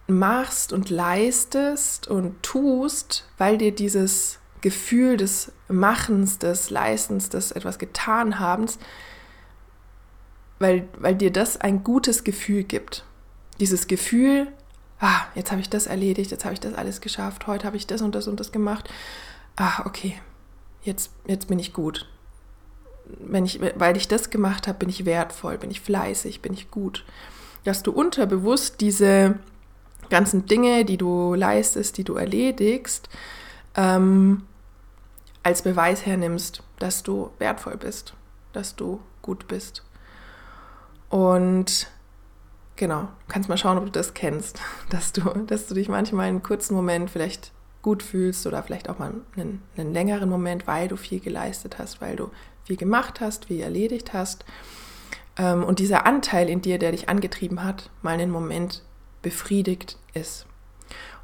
machst 0.06 0.72
und 0.72 0.90
leistest 0.90 2.08
und 2.08 2.42
tust, 2.42 3.28
weil 3.38 3.58
dir 3.58 3.74
dieses 3.74 4.38
Gefühl 4.60 5.16
des 5.16 5.52
Machens, 5.68 6.38
des 6.38 6.70
Leistens, 6.70 7.28
des 7.28 7.52
etwas 7.52 7.78
getan 7.78 8.38
habens, 8.38 8.78
weil, 10.58 10.88
weil 10.98 11.14
dir 11.14 11.32
das 11.32 11.60
ein 11.60 11.84
gutes 11.84 12.24
Gefühl 12.24 12.64
gibt. 12.64 13.04
Dieses 13.60 13.86
Gefühl, 13.86 14.48
ah, 15.00 15.22
jetzt 15.34 15.50
habe 15.50 15.60
ich 15.60 15.68
das 15.68 15.86
erledigt, 15.86 16.30
jetzt 16.30 16.44
habe 16.44 16.54
ich 16.54 16.60
das 16.60 16.74
alles 16.74 17.00
geschafft, 17.00 17.46
heute 17.46 17.66
habe 17.66 17.76
ich 17.76 17.86
das 17.86 18.00
und 18.02 18.14
das 18.14 18.28
und 18.28 18.40
das 18.40 18.52
gemacht. 18.52 18.88
Ah, 19.56 19.82
okay, 19.86 20.18
jetzt, 20.82 21.10
jetzt 21.26 21.48
bin 21.48 21.58
ich 21.58 21.72
gut. 21.72 22.08
Wenn 23.20 23.44
ich, 23.44 23.60
weil 23.76 23.96
ich 23.96 24.08
das 24.08 24.30
gemacht 24.30 24.66
habe, 24.66 24.78
bin 24.78 24.88
ich 24.88 25.04
wertvoll, 25.04 25.58
bin 25.58 25.70
ich 25.70 25.80
fleißig, 25.80 26.42
bin 26.42 26.52
ich 26.54 26.70
gut. 26.70 27.04
Dass 27.64 27.82
du 27.82 27.92
unterbewusst 27.92 28.80
diese 28.80 29.38
ganzen 30.10 30.46
Dinge, 30.46 30.84
die 30.84 30.96
du 30.96 31.34
leistest, 31.34 31.98
die 31.98 32.04
du 32.04 32.14
erledigst, 32.14 33.08
ähm, 33.74 34.42
als 35.42 35.62
Beweis 35.62 36.04
hernimmst, 36.06 36.62
dass 36.78 37.02
du 37.02 37.30
wertvoll 37.38 37.76
bist, 37.76 38.14
dass 38.52 38.74
du 38.74 39.00
gut 39.22 39.46
bist. 39.48 39.84
Und 41.08 41.88
genau, 42.76 43.08
kannst 43.28 43.48
mal 43.48 43.56
schauen, 43.56 43.78
ob 43.78 43.84
du 43.84 43.90
das 43.90 44.14
kennst, 44.14 44.60
dass 44.90 45.12
du, 45.12 45.20
dass 45.46 45.66
du 45.66 45.74
dich 45.74 45.88
manchmal 45.88 46.28
einen 46.28 46.42
kurzen 46.42 46.74
Moment 46.74 47.10
vielleicht 47.10 47.52
gut 47.82 48.02
fühlst 48.02 48.46
oder 48.46 48.62
vielleicht 48.64 48.88
auch 48.88 48.98
mal 48.98 49.14
einen, 49.36 49.62
einen 49.76 49.92
längeren 49.92 50.28
Moment, 50.28 50.66
weil 50.66 50.88
du 50.88 50.96
viel 50.96 51.20
geleistet 51.20 51.78
hast, 51.78 52.00
weil 52.00 52.16
du 52.16 52.30
viel 52.66 52.76
gemacht 52.76 53.20
hast, 53.20 53.46
viel 53.46 53.60
erledigt 53.60 54.12
hast. 54.12 54.44
Ähm, 55.38 55.64
und 55.64 55.78
dieser 55.78 56.06
Anteil 56.06 56.48
in 56.48 56.60
dir, 56.60 56.78
der 56.78 56.92
dich 56.92 57.08
angetrieben 57.08 57.62
hat, 57.62 57.90
mal 58.02 58.14
einen 58.14 58.30
Moment 58.30 58.82
befriedigt 59.22 59.98
ist. 60.14 60.46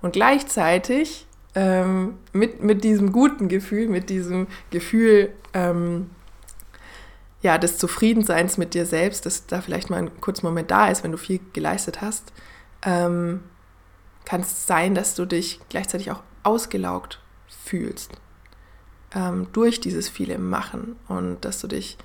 Und 0.01 0.13
gleichzeitig 0.13 1.27
ähm, 1.55 2.19
mit, 2.33 2.63
mit 2.63 2.85
diesem 2.85 3.13
guten 3.13 3.49
Gefühl, 3.49 3.89
mit 3.89 4.09
diesem 4.09 4.47
Gefühl 4.71 5.33
ähm, 5.53 6.11
ja, 7.43 7.59
des 7.59 7.77
Zufriedenseins 7.79 8.57
mit 8.57 8.75
dir 8.75 8.87
selbst, 8.87 9.27
dass 9.27 9.47
da 9.47 9.61
vielleicht 9.61 9.91
mal 9.91 9.99
ein 9.99 10.21
kurzer 10.21 10.47
Moment 10.47 10.71
da 10.71 10.89
ist, 10.89 11.03
wenn 11.03 11.13
du 11.13 11.19
viel 11.19 11.41
geleistet 11.53 12.01
hast, 12.01 12.33
ähm, 12.85 13.43
kann 14.25 14.43
es 14.43 14.67
sein, 14.67 14.95
dass 14.95 15.17
du 15.17 15.27
dich 15.27 15.61
gleichzeitig 15.69 16.13
auch 16.13 16.23
ausgelaugt 16.45 17.21
fühlst 17.65 18.13
ähm, 19.14 19.49
durch 19.52 19.81
dieses 19.81 20.09
viele 20.09 20.38
Machen 20.38 20.97
und 21.09 21.45
dass 21.45 21.61
du 21.61 21.66
dich 21.66 21.99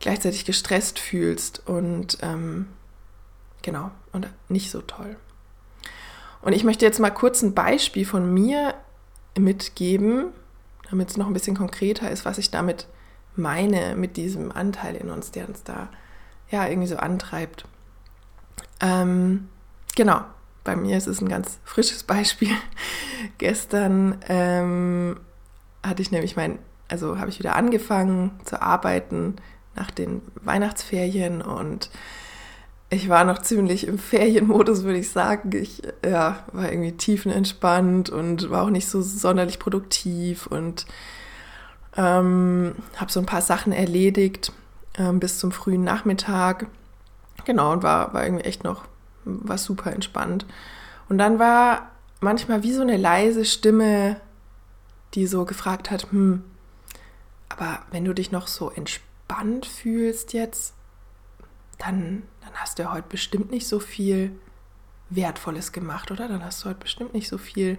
gleichzeitig 0.00 0.44
gestresst 0.44 0.98
fühlst 0.98 1.66
und 1.66 2.18
ähm, 2.22 2.66
genau, 3.62 3.90
und 4.12 4.28
nicht 4.48 4.70
so 4.70 4.82
toll. 4.82 5.16
Und 6.42 6.52
ich 6.52 6.64
möchte 6.64 6.84
jetzt 6.84 7.00
mal 7.00 7.10
kurz 7.10 7.42
ein 7.42 7.54
Beispiel 7.54 8.04
von 8.04 8.32
mir 8.32 8.74
mitgeben, 9.38 10.26
damit 10.90 11.10
es 11.10 11.16
noch 11.16 11.26
ein 11.26 11.32
bisschen 11.32 11.56
konkreter 11.56 12.10
ist, 12.10 12.24
was 12.24 12.38
ich 12.38 12.50
damit 12.50 12.86
meine, 13.34 13.96
mit 13.96 14.16
diesem 14.16 14.52
Anteil 14.52 14.96
in 14.96 15.10
uns, 15.10 15.30
der 15.30 15.48
uns 15.48 15.62
da 15.62 15.88
ja 16.50 16.66
irgendwie 16.66 16.88
so 16.88 16.96
antreibt. 16.96 17.66
Ähm, 18.80 19.48
genau, 19.94 20.22
bei 20.64 20.76
mir 20.76 20.96
ist 20.96 21.06
es 21.06 21.20
ein 21.20 21.28
ganz 21.28 21.58
frisches 21.64 22.02
Beispiel. 22.02 22.54
Gestern 23.38 24.18
ähm, 24.28 25.18
hatte 25.86 26.02
ich 26.02 26.10
nämlich 26.10 26.36
mein, 26.36 26.58
also 26.88 27.18
habe 27.18 27.30
ich 27.30 27.38
wieder 27.38 27.56
angefangen 27.56 28.32
zu 28.44 28.60
arbeiten 28.60 29.36
nach 29.74 29.90
den 29.90 30.22
Weihnachtsferien 30.42 31.42
und 31.42 31.90
ich 32.88 33.08
war 33.08 33.24
noch 33.24 33.40
ziemlich 33.40 33.86
im 33.86 33.98
Ferienmodus, 33.98 34.84
würde 34.84 34.98
ich 34.98 35.10
sagen. 35.10 35.50
Ich 35.52 35.82
ja, 36.04 36.44
war 36.52 36.70
irgendwie 36.70 36.92
tiefenentspannt 36.92 38.10
und 38.10 38.48
war 38.50 38.62
auch 38.62 38.70
nicht 38.70 38.88
so 38.88 39.02
sonderlich 39.02 39.58
produktiv 39.58 40.46
und 40.46 40.86
ähm, 41.96 42.76
habe 42.96 43.10
so 43.10 43.18
ein 43.18 43.26
paar 43.26 43.42
Sachen 43.42 43.72
erledigt 43.72 44.52
ähm, 44.98 45.18
bis 45.18 45.38
zum 45.38 45.50
frühen 45.50 45.82
Nachmittag. 45.82 46.66
Genau, 47.44 47.72
und 47.72 47.82
war, 47.82 48.14
war 48.14 48.24
irgendwie 48.24 48.44
echt 48.44 48.62
noch, 48.64 48.84
war 49.24 49.58
super 49.58 49.92
entspannt. 49.92 50.46
Und 51.08 51.18
dann 51.18 51.38
war 51.38 51.90
manchmal 52.20 52.62
wie 52.62 52.72
so 52.72 52.82
eine 52.82 52.96
leise 52.96 53.44
Stimme, 53.44 54.20
die 55.14 55.26
so 55.26 55.44
gefragt 55.44 55.90
hat, 55.90 56.10
hm, 56.10 56.44
aber 57.48 57.82
wenn 57.90 58.04
du 58.04 58.12
dich 58.12 58.32
noch 58.32 58.48
so 58.48 58.70
entspannt 58.70 59.66
fühlst 59.66 60.32
jetzt, 60.32 60.74
dann, 61.78 62.22
dann 62.42 62.54
hast 62.54 62.78
du 62.78 62.84
ja 62.84 62.92
heute 62.92 63.08
bestimmt 63.08 63.50
nicht 63.50 63.66
so 63.66 63.78
viel 63.78 64.32
Wertvolles 65.10 65.72
gemacht, 65.72 66.10
oder? 66.10 66.28
Dann 66.28 66.44
hast 66.44 66.64
du 66.64 66.68
heute 66.68 66.80
bestimmt 66.80 67.14
nicht 67.14 67.28
so 67.28 67.38
viel 67.38 67.78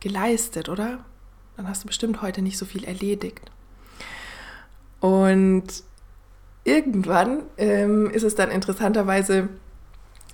geleistet, 0.00 0.68
oder? 0.68 1.04
Dann 1.56 1.68
hast 1.68 1.84
du 1.84 1.88
bestimmt 1.88 2.22
heute 2.22 2.40
nicht 2.42 2.56
so 2.56 2.64
viel 2.64 2.84
erledigt. 2.84 3.50
Und 5.00 5.64
irgendwann 6.64 7.42
ähm, 7.56 8.10
ist 8.10 8.22
es 8.22 8.34
dann 8.34 8.50
interessanterweise 8.50 9.48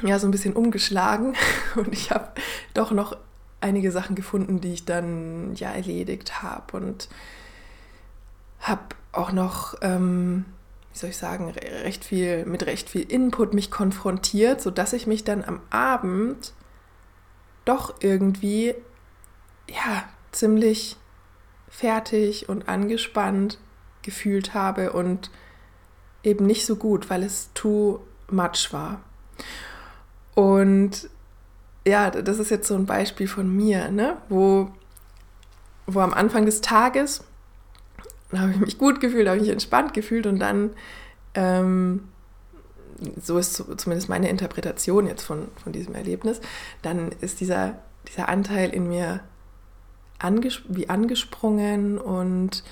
ja 0.02 0.18
so 0.18 0.26
ein 0.26 0.30
bisschen 0.30 0.54
umgeschlagen 0.54 1.34
und 1.76 1.92
ich 1.92 2.10
habe 2.10 2.28
doch 2.74 2.90
noch 2.90 3.16
einige 3.66 3.92
Sachen 3.92 4.16
gefunden, 4.16 4.60
die 4.60 4.72
ich 4.72 4.84
dann 4.84 5.54
ja 5.54 5.70
erledigt 5.70 6.42
habe 6.42 6.76
und 6.76 7.08
habe 8.60 8.82
auch 9.12 9.32
noch 9.32 9.74
ähm, 9.82 10.46
wie 10.96 11.00
soll 11.00 11.10
ich 11.10 11.18
sagen, 11.18 11.50
recht 11.50 12.06
viel, 12.06 12.46
mit 12.46 12.64
recht 12.64 12.88
viel 12.88 13.02
Input 13.02 13.52
mich 13.52 13.70
konfrontiert, 13.70 14.62
sodass 14.62 14.94
ich 14.94 15.06
mich 15.06 15.24
dann 15.24 15.44
am 15.44 15.60
Abend 15.68 16.54
doch 17.66 17.96
irgendwie, 18.00 18.74
ja, 19.68 20.04
ziemlich 20.32 20.96
fertig 21.68 22.48
und 22.48 22.66
angespannt 22.66 23.58
gefühlt 24.00 24.54
habe 24.54 24.94
und 24.94 25.30
eben 26.22 26.46
nicht 26.46 26.64
so 26.64 26.76
gut, 26.76 27.10
weil 27.10 27.24
es 27.24 27.50
too 27.52 28.00
much 28.30 28.72
war. 28.72 29.02
Und 30.34 31.10
ja, 31.86 32.10
das 32.10 32.38
ist 32.38 32.50
jetzt 32.50 32.66
so 32.66 32.74
ein 32.74 32.86
Beispiel 32.86 33.28
von 33.28 33.54
mir, 33.54 33.90
ne? 33.90 34.16
wo, 34.28 34.70
wo 35.86 36.00
am 36.00 36.12
Anfang 36.12 36.44
des 36.44 36.60
Tages 36.60 37.22
habe 38.36 38.50
ich 38.50 38.58
mich 38.58 38.78
gut 38.78 39.00
gefühlt, 39.00 39.28
habe 39.28 39.36
ich 39.36 39.44
mich 39.44 39.52
entspannt 39.52 39.94
gefühlt 39.94 40.26
und 40.26 40.40
dann, 40.40 40.70
ähm, 41.34 42.08
so 43.22 43.38
ist 43.38 43.54
zumindest 43.76 44.08
meine 44.08 44.28
Interpretation 44.28 45.06
jetzt 45.06 45.22
von, 45.22 45.48
von 45.62 45.72
diesem 45.72 45.94
Erlebnis, 45.94 46.40
dann 46.82 47.12
ist 47.20 47.40
dieser, 47.40 47.78
dieser 48.08 48.28
Anteil 48.28 48.70
in 48.70 48.88
mir 48.88 49.20
anges 50.18 50.62
wie 50.68 50.88
angesprungen 50.88 51.98
und 51.98 52.64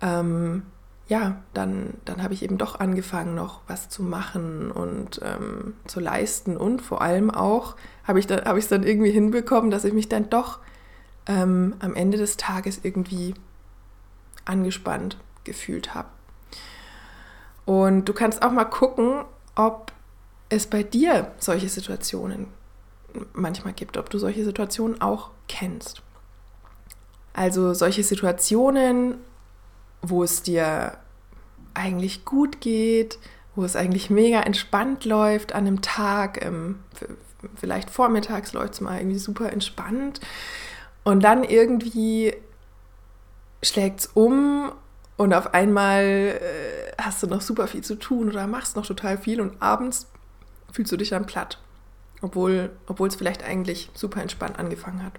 ähm, 0.00 0.62
ja, 1.08 1.42
dann, 1.52 1.94
dann 2.04 2.22
habe 2.22 2.34
ich 2.34 2.42
eben 2.42 2.58
doch 2.58 2.80
angefangen, 2.80 3.34
noch 3.34 3.60
was 3.66 3.88
zu 3.88 4.02
machen 4.02 4.70
und 4.70 5.20
ähm, 5.22 5.74
zu 5.86 6.00
leisten 6.00 6.56
und 6.56 6.80
vor 6.80 7.02
allem 7.02 7.30
auch 7.30 7.76
habe 8.04 8.18
ich 8.18 8.30
es 8.30 8.44
hab 8.44 8.68
dann 8.68 8.82
irgendwie 8.82 9.10
hinbekommen, 9.10 9.70
dass 9.70 9.84
ich 9.84 9.92
mich 9.92 10.08
dann 10.08 10.30
doch 10.30 10.60
ähm, 11.26 11.74
am 11.80 11.94
Ende 11.94 12.18
des 12.18 12.36
Tages 12.36 12.80
irgendwie 12.82 13.34
angespannt 14.44 15.18
gefühlt 15.44 15.94
habe. 15.94 16.08
Und 17.64 18.06
du 18.06 18.12
kannst 18.12 18.42
auch 18.42 18.50
mal 18.50 18.64
gucken, 18.64 19.24
ob 19.54 19.92
es 20.48 20.66
bei 20.66 20.82
dir 20.82 21.32
solche 21.38 21.68
Situationen 21.68 22.46
manchmal 23.32 23.72
gibt, 23.72 23.96
ob 23.96 24.10
du 24.10 24.18
solche 24.18 24.44
Situationen 24.44 25.00
auch 25.00 25.30
kennst. 25.48 26.02
Also 27.34 27.72
solche 27.74 28.02
Situationen, 28.02 29.16
wo 30.02 30.22
es 30.22 30.42
dir 30.42 30.98
eigentlich 31.74 32.24
gut 32.24 32.60
geht, 32.60 33.18
wo 33.54 33.64
es 33.64 33.76
eigentlich 33.76 34.10
mega 34.10 34.40
entspannt 34.40 35.04
läuft 35.04 35.54
an 35.54 35.66
einem 35.66 35.82
Tag, 35.82 36.44
ähm, 36.44 36.80
vielleicht 37.54 37.90
vormittags 37.90 38.52
läuft 38.52 38.74
es 38.74 38.80
mal 38.80 38.98
irgendwie 38.98 39.18
super 39.18 39.52
entspannt 39.52 40.20
und 41.04 41.22
dann 41.22 41.44
irgendwie 41.44 42.34
schlägt 43.62 44.00
es 44.00 44.06
um 44.06 44.72
und 45.16 45.34
auf 45.34 45.54
einmal 45.54 46.02
äh, 46.02 46.92
hast 47.00 47.22
du 47.22 47.26
noch 47.26 47.40
super 47.40 47.66
viel 47.68 47.82
zu 47.82 47.96
tun 47.96 48.28
oder 48.28 48.46
machst 48.46 48.76
noch 48.76 48.86
total 48.86 49.18
viel 49.18 49.40
und 49.40 49.60
abends 49.62 50.06
fühlst 50.72 50.90
du 50.90 50.96
dich 50.96 51.10
dann 51.10 51.26
platt, 51.26 51.58
obwohl 52.22 52.70
es 53.06 53.16
vielleicht 53.16 53.44
eigentlich 53.44 53.90
super 53.94 54.22
entspannt 54.22 54.58
angefangen 54.58 55.04
hat. 55.04 55.12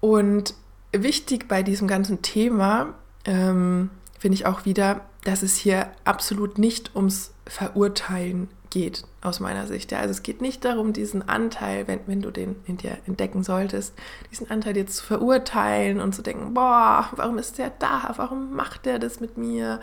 Und 0.00 0.54
wichtig 0.92 1.46
bei 1.48 1.62
diesem 1.62 1.86
ganzen 1.86 2.22
Thema 2.22 2.94
ähm, 3.24 3.90
finde 4.18 4.34
ich 4.34 4.46
auch 4.46 4.64
wieder, 4.64 5.02
dass 5.24 5.42
es 5.42 5.56
hier 5.56 5.90
absolut 6.04 6.58
nicht 6.58 6.94
ums 6.94 7.32
Verurteilen 7.46 8.48
geht, 8.70 9.04
aus 9.20 9.40
meiner 9.40 9.66
Sicht. 9.66 9.92
Ja, 9.92 9.98
also 9.98 10.12
es 10.12 10.22
geht 10.22 10.40
nicht 10.40 10.64
darum, 10.64 10.92
diesen 10.92 11.28
Anteil, 11.28 11.88
wenn, 11.88 12.00
wenn 12.06 12.22
du 12.22 12.30
den 12.30 12.56
in 12.66 12.76
dir 12.76 12.98
entdecken 13.06 13.42
solltest, 13.42 13.94
diesen 14.30 14.50
Anteil 14.50 14.76
jetzt 14.76 14.96
zu 14.96 15.04
verurteilen 15.04 16.00
und 16.00 16.14
zu 16.14 16.22
denken, 16.22 16.54
boah, 16.54 17.08
warum 17.16 17.38
ist 17.38 17.58
der 17.58 17.70
da? 17.78 18.14
Warum 18.16 18.54
macht 18.54 18.86
der 18.86 18.98
das 18.98 19.20
mit 19.20 19.36
mir? 19.36 19.80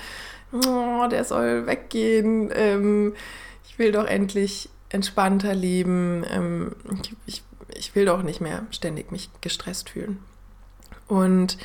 Oh, 0.52 1.08
der 1.10 1.26
soll 1.26 1.68
weggehen. 1.68 2.50
Ähm, 2.54 3.14
ich 3.68 3.78
will 3.78 3.92
doch 3.92 4.06
endlich 4.06 4.70
entspannter 4.90 5.54
leben. 5.54 6.24
Ähm, 6.30 6.76
ich, 7.02 7.14
ich, 7.26 7.44
ich 7.76 7.96
will 7.96 8.06
doch 8.06 8.24
nicht 8.24 8.42
mehr 8.42 8.66
ständig 8.72 9.12
mich 9.12 9.30
gestresst 9.42 9.90
fühlen. 9.90 10.20
Und 11.08 11.58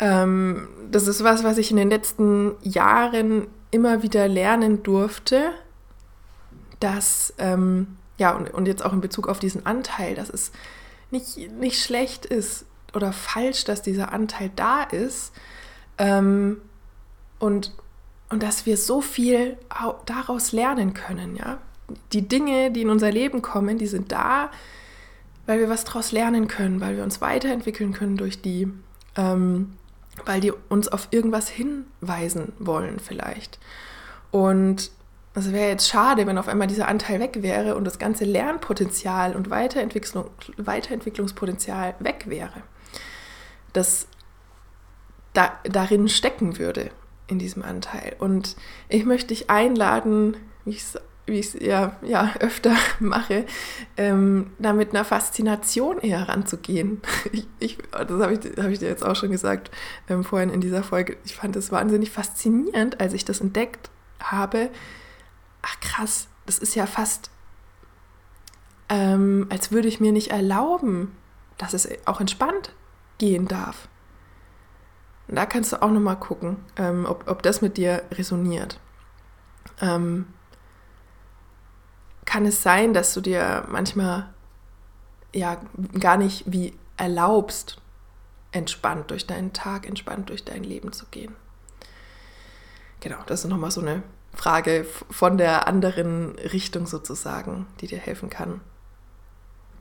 ähm, 0.00 0.68
das 0.90 1.06
ist 1.06 1.24
was, 1.24 1.44
was 1.44 1.58
ich 1.58 1.70
in 1.70 1.76
den 1.76 1.90
letzten 1.90 2.54
Jahren 2.62 3.46
immer 3.70 4.02
wieder 4.02 4.28
lernen 4.28 4.82
durfte, 4.82 5.50
dass, 6.80 7.34
ähm, 7.38 7.96
ja, 8.16 8.34
und, 8.34 8.52
und 8.52 8.66
jetzt 8.66 8.84
auch 8.84 8.92
in 8.92 9.00
Bezug 9.00 9.28
auf 9.28 9.38
diesen 9.38 9.66
Anteil, 9.66 10.14
dass 10.14 10.30
es 10.30 10.52
nicht, 11.10 11.50
nicht 11.52 11.82
schlecht 11.82 12.26
ist 12.26 12.64
oder 12.94 13.12
falsch, 13.12 13.64
dass 13.64 13.82
dieser 13.82 14.12
Anteil 14.12 14.50
da 14.54 14.82
ist 14.82 15.32
ähm, 15.98 16.60
und, 17.38 17.72
und 18.30 18.42
dass 18.42 18.66
wir 18.66 18.76
so 18.76 19.00
viel 19.00 19.56
daraus 20.06 20.52
lernen 20.52 20.94
können, 20.94 21.36
ja. 21.36 21.58
Die 22.12 22.28
Dinge, 22.28 22.70
die 22.70 22.82
in 22.82 22.90
unser 22.90 23.10
Leben 23.10 23.40
kommen, 23.40 23.78
die 23.78 23.86
sind 23.86 24.12
da, 24.12 24.50
weil 25.46 25.58
wir 25.58 25.70
was 25.70 25.84
daraus 25.84 26.12
lernen 26.12 26.46
können, 26.46 26.82
weil 26.82 26.98
wir 26.98 27.02
uns 27.02 27.22
weiterentwickeln 27.22 27.94
können 27.94 28.18
durch 28.18 28.42
die, 28.42 28.70
ähm, 29.16 29.77
weil 30.26 30.40
die 30.40 30.52
uns 30.68 30.88
auf 30.88 31.08
irgendwas 31.10 31.48
hinweisen 31.48 32.52
wollen 32.58 32.98
vielleicht. 32.98 33.58
Und 34.30 34.90
es 35.34 35.52
wäre 35.52 35.68
jetzt 35.68 35.88
schade, 35.88 36.26
wenn 36.26 36.38
auf 36.38 36.48
einmal 36.48 36.66
dieser 36.66 36.88
Anteil 36.88 37.20
weg 37.20 37.42
wäre 37.42 37.76
und 37.76 37.84
das 37.84 37.98
ganze 37.98 38.24
Lernpotenzial 38.24 39.36
und 39.36 39.50
Weiterentwicklung, 39.50 40.30
Weiterentwicklungspotenzial 40.56 41.94
weg 42.00 42.24
wäre. 42.26 42.62
Das 43.72 44.08
da, 45.32 45.52
darin 45.64 46.08
stecken 46.08 46.58
würde, 46.58 46.90
in 47.28 47.38
diesem 47.38 47.62
Anteil. 47.62 48.16
Und 48.18 48.56
ich 48.88 49.04
möchte 49.04 49.28
dich 49.28 49.50
einladen, 49.50 50.36
wie 50.64 50.70
ich 50.70 50.78
es 50.78 50.98
wie 51.28 51.38
ich 51.38 51.54
es 51.54 51.62
ja, 51.62 51.96
ja 52.02 52.34
öfter 52.40 52.74
mache, 53.00 53.44
ähm, 53.96 54.50
da 54.58 54.72
mit 54.72 54.90
einer 54.90 55.04
Faszination 55.04 55.98
eher 55.98 56.28
ranzugehen. 56.28 57.00
Ich, 57.32 57.46
ich, 57.58 57.78
das 57.90 58.10
habe 58.10 58.32
ich, 58.32 58.56
hab 58.56 58.70
ich 58.70 58.78
dir 58.78 58.88
jetzt 58.88 59.04
auch 59.04 59.14
schon 59.14 59.30
gesagt 59.30 59.70
ähm, 60.08 60.24
vorhin 60.24 60.50
in 60.50 60.60
dieser 60.60 60.82
Folge. 60.82 61.16
Ich 61.24 61.36
fand 61.36 61.56
es 61.56 61.70
wahnsinnig 61.70 62.10
faszinierend, 62.10 63.00
als 63.00 63.12
ich 63.12 63.24
das 63.24 63.40
entdeckt 63.40 63.90
habe. 64.20 64.70
Ach 65.62 65.80
krass, 65.80 66.28
das 66.46 66.58
ist 66.58 66.74
ja 66.74 66.86
fast, 66.86 67.30
ähm, 68.88 69.46
als 69.50 69.72
würde 69.72 69.88
ich 69.88 70.00
mir 70.00 70.12
nicht 70.12 70.30
erlauben, 70.30 71.14
dass 71.58 71.74
es 71.74 71.88
auch 72.06 72.20
entspannt 72.20 72.72
gehen 73.18 73.46
darf. 73.46 73.88
Da 75.26 75.44
kannst 75.44 75.72
du 75.72 75.82
auch 75.82 75.90
nochmal 75.90 76.18
gucken, 76.18 76.56
ähm, 76.76 77.04
ob, 77.06 77.28
ob 77.28 77.42
das 77.42 77.60
mit 77.60 77.76
dir 77.76 78.02
resoniert. 78.12 78.80
Ähm, 79.80 80.26
kann 82.28 82.44
es 82.44 82.62
sein, 82.62 82.92
dass 82.92 83.14
du 83.14 83.22
dir 83.22 83.64
manchmal 83.68 84.28
ja 85.34 85.58
gar 85.98 86.18
nicht 86.18 86.44
wie 86.44 86.74
erlaubst, 86.98 87.80
entspannt 88.52 89.10
durch 89.10 89.26
deinen 89.26 89.54
Tag, 89.54 89.86
entspannt 89.86 90.28
durch 90.28 90.44
dein 90.44 90.62
Leben 90.62 90.92
zu 90.92 91.06
gehen. 91.10 91.34
Genau, 93.00 93.16
das 93.24 93.44
ist 93.44 93.50
nochmal 93.50 93.70
so 93.70 93.80
eine 93.80 94.02
Frage 94.34 94.84
von 95.08 95.38
der 95.38 95.66
anderen 95.66 96.34
Richtung 96.38 96.86
sozusagen, 96.86 97.66
die 97.80 97.86
dir 97.86 97.98
helfen 97.98 98.28
kann, 98.28 98.60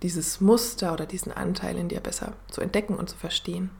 dieses 0.01 0.39
Muster 0.39 0.93
oder 0.93 1.05
diesen 1.05 1.33
Anteil 1.33 1.77
in 1.77 1.89
dir 1.89 1.99
besser 1.99 2.31
zu 2.49 2.61
entdecken 2.61 2.95
und 2.95 3.09
zu 3.09 3.17
verstehen. 3.17 3.71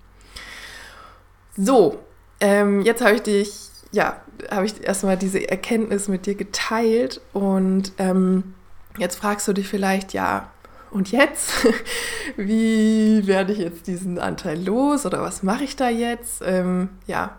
So, 1.55 1.99
ähm, 2.41 2.81
jetzt 2.81 3.01
habe 3.01 3.15
ich 3.15 3.21
dich, 3.21 3.69
ja, 3.93 4.21
habe 4.51 4.65
ich 4.65 4.83
erstmal 4.83 5.15
diese 5.15 5.49
Erkenntnis 5.49 6.09
mit 6.09 6.25
dir 6.25 6.35
geteilt 6.35 7.21
und 7.31 7.93
ähm, 7.97 8.55
Jetzt 8.97 9.15
fragst 9.15 9.47
du 9.47 9.53
dich 9.53 9.67
vielleicht, 9.67 10.13
ja, 10.13 10.51
und 10.91 11.11
jetzt? 11.11 11.51
Wie 12.37 13.27
werde 13.27 13.53
ich 13.53 13.59
jetzt 13.59 13.87
diesen 13.87 14.19
Anteil 14.19 14.63
los 14.63 15.05
oder 15.05 15.21
was 15.21 15.43
mache 15.43 15.63
ich 15.63 15.75
da 15.75 15.89
jetzt? 15.89 16.41
Ähm, 16.43 16.89
ja, 17.05 17.37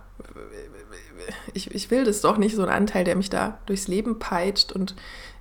ich, 1.55 1.75
ich 1.75 1.90
will 1.90 2.05
das 2.05 2.21
doch 2.21 2.38
nicht, 2.38 2.55
so 2.57 2.62
ein 2.62 2.68
Anteil, 2.68 3.05
der 3.05 3.16
mich 3.16 3.31
da 3.31 3.59
durchs 3.66 3.88
Leben 3.88 4.18
peitscht 4.18 4.73
und 4.73 4.94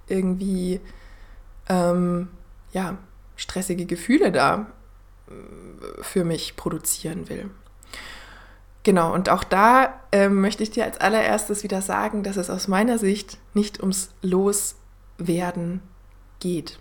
irgendwie, 0.08 0.80
ähm, 1.70 2.30
ja, 2.72 2.98
stressige 3.36 3.86
Gefühle 3.86 4.32
da 4.32 4.68
äh, 5.28 6.04
für 6.04 6.24
mich 6.24 6.56
produzieren 6.56 7.30
will. 7.30 7.50
Genau, 8.84 9.14
und 9.14 9.30
auch 9.30 9.44
da 9.44 10.00
ähm, 10.14 10.40
möchte 10.40 10.64
ich 10.64 10.72
dir 10.72 10.86
als 10.86 11.00
allererstes 11.00 11.64
wieder 11.64 11.82
sagen, 11.82 12.24
dass 12.24 12.38
es 12.38 12.50
aus 12.50 12.70
meiner 12.70 12.98
Sicht 12.98 13.38
nicht 13.54 13.82
ums 13.82 14.12
Loswerden 14.22 15.82
geht. 16.40 16.80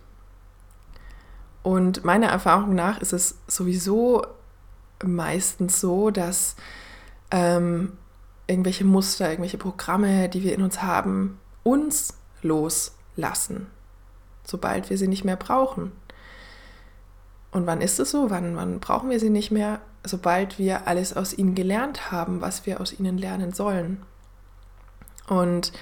Und 1.63 2.05
meiner 2.05 2.29
Erfahrung 2.29 2.75
nach 2.75 3.01
ist 3.01 3.13
es 3.13 3.39
sowieso 3.49 4.25
meistens 5.05 5.81
so, 5.81 6.11
dass 6.11 6.57
ähm, 7.31 7.99
irgendwelche 8.47 8.85
Muster, 8.85 9.29
irgendwelche 9.29 9.59
Programme, 9.59 10.29
die 10.29 10.43
wir 10.43 10.55
in 10.55 10.63
uns 10.63 10.83
haben, 10.83 11.41
uns 11.63 12.15
loslassen, 12.43 13.67
sobald 14.45 14.91
wir 14.91 14.99
sie 14.99 15.09
nicht 15.09 15.25
mehr 15.25 15.37
brauchen. 15.37 15.93
Und 17.51 17.67
wann 17.67 17.81
ist 17.81 17.99
es 17.99 18.11
so? 18.11 18.31
Wann, 18.31 18.57
wann 18.57 18.81
brauchen 18.81 19.11
wir 19.11 19.19
sie 19.19 19.31
nicht 19.31 19.51
mehr? 19.51 19.81
Sobald 20.05 20.59
wir 20.59 20.87
alles 20.87 21.17
aus 21.17 21.37
ihnen 21.37 21.55
gelernt 21.55 22.13
haben, 22.13 22.41
was 22.41 22.67
wir 22.67 22.81
aus 22.81 22.93
ihnen 22.93 23.19
lernen 23.19 23.53
sollen. 23.53 24.03
Und 25.29 25.73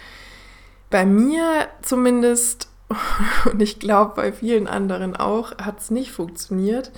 bei 0.89 1.05
mir 1.05 1.69
zumindest 1.83 2.69
und 3.51 3.61
ich 3.61 3.79
glaube 3.79 4.13
bei 4.15 4.33
vielen 4.33 4.67
anderen 4.67 5.17
auch, 5.17 5.57
hat 5.59 5.81
es 5.81 5.91
nicht 5.91 6.13
funktioniert. 6.13 6.93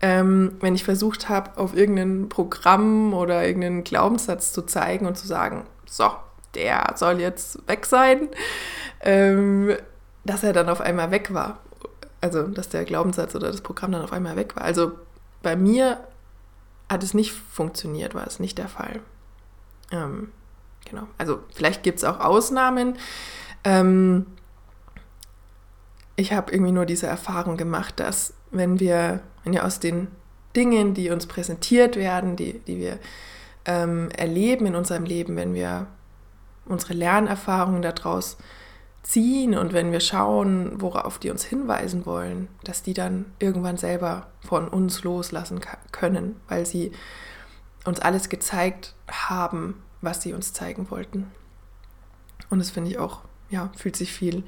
Ähm, 0.00 0.56
wenn 0.60 0.76
ich 0.76 0.84
versucht 0.84 1.28
habe, 1.28 1.58
auf 1.58 1.74
irgendein 1.74 2.28
Programm 2.28 3.14
oder 3.14 3.44
irgendeinen 3.44 3.82
Glaubenssatz 3.82 4.52
zu 4.52 4.62
zeigen 4.62 5.06
und 5.06 5.16
zu 5.16 5.26
sagen, 5.26 5.66
so, 5.86 6.10
der 6.54 6.94
soll 6.96 7.20
jetzt 7.20 7.66
weg 7.68 7.84
sein, 7.84 8.28
ähm, 9.00 9.76
dass 10.24 10.44
er 10.44 10.52
dann 10.52 10.68
auf 10.68 10.80
einmal 10.80 11.10
weg 11.10 11.34
war. 11.34 11.58
Also, 12.20 12.44
dass 12.44 12.68
der 12.68 12.84
Glaubenssatz 12.84 13.34
oder 13.34 13.50
das 13.50 13.60
Programm 13.60 13.92
dann 13.92 14.02
auf 14.02 14.12
einmal 14.12 14.36
weg 14.36 14.56
war. 14.56 14.64
Also, 14.64 14.92
bei 15.42 15.56
mir 15.56 15.98
hat 16.88 17.02
es 17.02 17.14
nicht 17.14 17.32
funktioniert, 17.32 18.14
war 18.14 18.26
es 18.26 18.40
nicht 18.40 18.58
der 18.58 18.68
Fall. 18.68 19.00
Ähm, 19.90 20.32
genau. 20.84 21.06
Also, 21.16 21.40
vielleicht 21.54 21.82
gibt 21.82 21.98
es 21.98 22.04
auch 22.04 22.20
Ausnahmen. 22.20 22.96
Ähm, 23.64 24.26
ich 26.18 26.32
habe 26.32 26.52
irgendwie 26.52 26.72
nur 26.72 26.84
diese 26.84 27.06
Erfahrung 27.06 27.56
gemacht, 27.56 28.00
dass 28.00 28.34
wenn 28.50 28.80
wir, 28.80 29.20
wenn 29.44 29.52
wir 29.52 29.64
aus 29.64 29.78
den 29.78 30.08
Dingen, 30.56 30.92
die 30.92 31.10
uns 31.10 31.26
präsentiert 31.26 31.94
werden, 31.94 32.34
die, 32.34 32.58
die 32.58 32.78
wir 32.78 32.98
ähm, 33.64 34.10
erleben 34.10 34.66
in 34.66 34.74
unserem 34.74 35.04
Leben, 35.04 35.36
wenn 35.36 35.54
wir 35.54 35.86
unsere 36.66 36.94
Lernerfahrungen 36.94 37.82
daraus 37.82 38.36
ziehen 39.04 39.56
und 39.56 39.72
wenn 39.72 39.92
wir 39.92 40.00
schauen, 40.00 40.80
worauf 40.80 41.20
die 41.20 41.30
uns 41.30 41.44
hinweisen 41.44 42.04
wollen, 42.04 42.48
dass 42.64 42.82
die 42.82 42.94
dann 42.94 43.26
irgendwann 43.38 43.76
selber 43.76 44.26
von 44.40 44.66
uns 44.66 45.04
loslassen 45.04 45.60
können, 45.92 46.34
weil 46.48 46.66
sie 46.66 46.90
uns 47.84 48.00
alles 48.00 48.28
gezeigt 48.28 48.96
haben, 49.08 49.80
was 50.00 50.20
sie 50.22 50.32
uns 50.32 50.52
zeigen 50.52 50.90
wollten. 50.90 51.30
Und 52.50 52.58
das 52.58 52.70
finde 52.70 52.90
ich 52.90 52.98
auch, 52.98 53.20
ja, 53.50 53.70
fühlt 53.76 53.94
sich 53.94 54.12
viel 54.12 54.42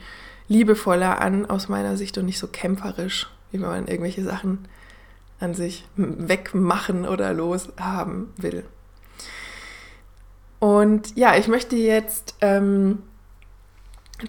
liebevoller 0.50 1.20
an 1.20 1.46
aus 1.46 1.68
meiner 1.68 1.96
Sicht 1.96 2.18
und 2.18 2.26
nicht 2.26 2.40
so 2.40 2.48
kämpferisch, 2.48 3.30
wie 3.52 3.62
wenn 3.62 3.68
man 3.68 3.86
irgendwelche 3.86 4.24
Sachen 4.24 4.66
an 5.38 5.54
sich 5.54 5.86
wegmachen 5.96 7.06
oder 7.06 7.32
loshaben 7.32 8.28
will. 8.36 8.64
Und 10.58 11.16
ja, 11.16 11.36
ich 11.36 11.46
möchte 11.46 11.76
jetzt 11.76 12.34
ähm, 12.40 12.98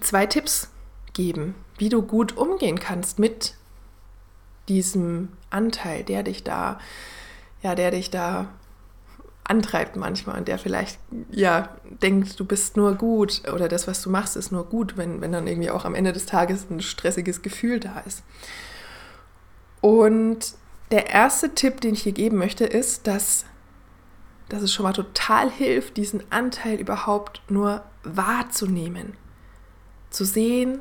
zwei 0.00 0.26
Tipps 0.26 0.70
geben, 1.12 1.56
wie 1.76 1.88
du 1.88 2.02
gut 2.02 2.36
umgehen 2.36 2.78
kannst 2.78 3.18
mit 3.18 3.54
diesem 4.68 5.28
Anteil, 5.50 6.04
der 6.04 6.22
dich 6.22 6.44
da, 6.44 6.78
ja, 7.62 7.74
der 7.74 7.90
dich 7.90 8.10
da 8.10 8.48
antreibt 9.44 9.96
manchmal 9.96 10.38
und 10.38 10.48
der 10.48 10.58
vielleicht 10.58 10.98
ja 11.30 11.68
denkt, 12.02 12.38
du 12.38 12.44
bist 12.44 12.76
nur 12.76 12.94
gut 12.94 13.42
oder 13.52 13.68
das, 13.68 13.88
was 13.88 14.02
du 14.02 14.10
machst, 14.10 14.36
ist 14.36 14.52
nur 14.52 14.64
gut, 14.64 14.96
wenn, 14.96 15.20
wenn 15.20 15.32
dann 15.32 15.46
irgendwie 15.46 15.70
auch 15.70 15.84
am 15.84 15.94
Ende 15.94 16.12
des 16.12 16.26
Tages 16.26 16.66
ein 16.70 16.80
stressiges 16.80 17.42
Gefühl 17.42 17.80
da 17.80 18.00
ist. 18.06 18.22
Und 19.80 20.54
der 20.92 21.10
erste 21.10 21.54
Tipp, 21.54 21.80
den 21.80 21.94
ich 21.94 22.02
hier 22.02 22.12
geben 22.12 22.38
möchte, 22.38 22.64
ist, 22.64 23.06
dass, 23.06 23.44
dass 24.48 24.62
es 24.62 24.72
schon 24.72 24.84
mal 24.84 24.92
total 24.92 25.50
hilft, 25.50 25.96
diesen 25.96 26.22
Anteil 26.30 26.78
überhaupt 26.78 27.42
nur 27.48 27.82
wahrzunehmen. 28.04 29.14
Zu 30.10 30.24
sehen, 30.24 30.80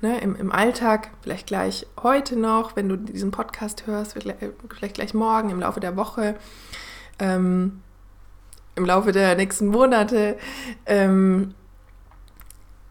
ne, 0.00 0.20
im, 0.20 0.36
im 0.36 0.52
Alltag, 0.52 1.10
vielleicht 1.22 1.46
gleich 1.48 1.86
heute 2.02 2.36
noch, 2.36 2.76
wenn 2.76 2.88
du 2.88 2.96
diesen 2.96 3.30
Podcast 3.30 3.86
hörst, 3.86 4.12
vielleicht 4.12 4.94
gleich 4.94 5.14
morgen, 5.14 5.50
im 5.50 5.60
Laufe 5.60 5.80
der 5.80 5.96
Woche, 5.96 6.36
ähm, 7.20 7.82
im 8.74 8.84
Laufe 8.84 9.12
der 9.12 9.36
nächsten 9.36 9.68
Monate, 9.68 10.38
ähm, 10.86 11.54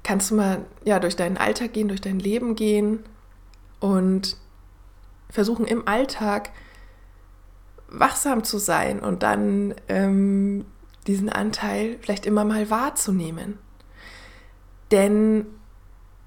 kannst 0.04 0.32
du 0.32 0.36
mal 0.36 0.66
ja, 0.86 1.00
durch 1.00 1.16
deinen 1.16 1.38
Alltag 1.38 1.74
gehen, 1.74 1.88
durch 1.88 2.02
dein 2.02 2.20
Leben 2.20 2.56
gehen 2.56 3.04
und 3.80 4.38
versuchen 5.30 5.66
im 5.66 5.88
Alltag 5.88 6.52
wachsam 7.88 8.44
zu 8.44 8.58
sein 8.58 9.00
und 9.00 9.24
dann 9.24 9.74
ähm, 9.88 10.66
diesen 11.08 11.30
Anteil 11.30 11.98
vielleicht 12.02 12.26
immer 12.26 12.46
mal 12.46 12.70
wahrzunehmen. 12.70 13.58
Denn 14.92 15.46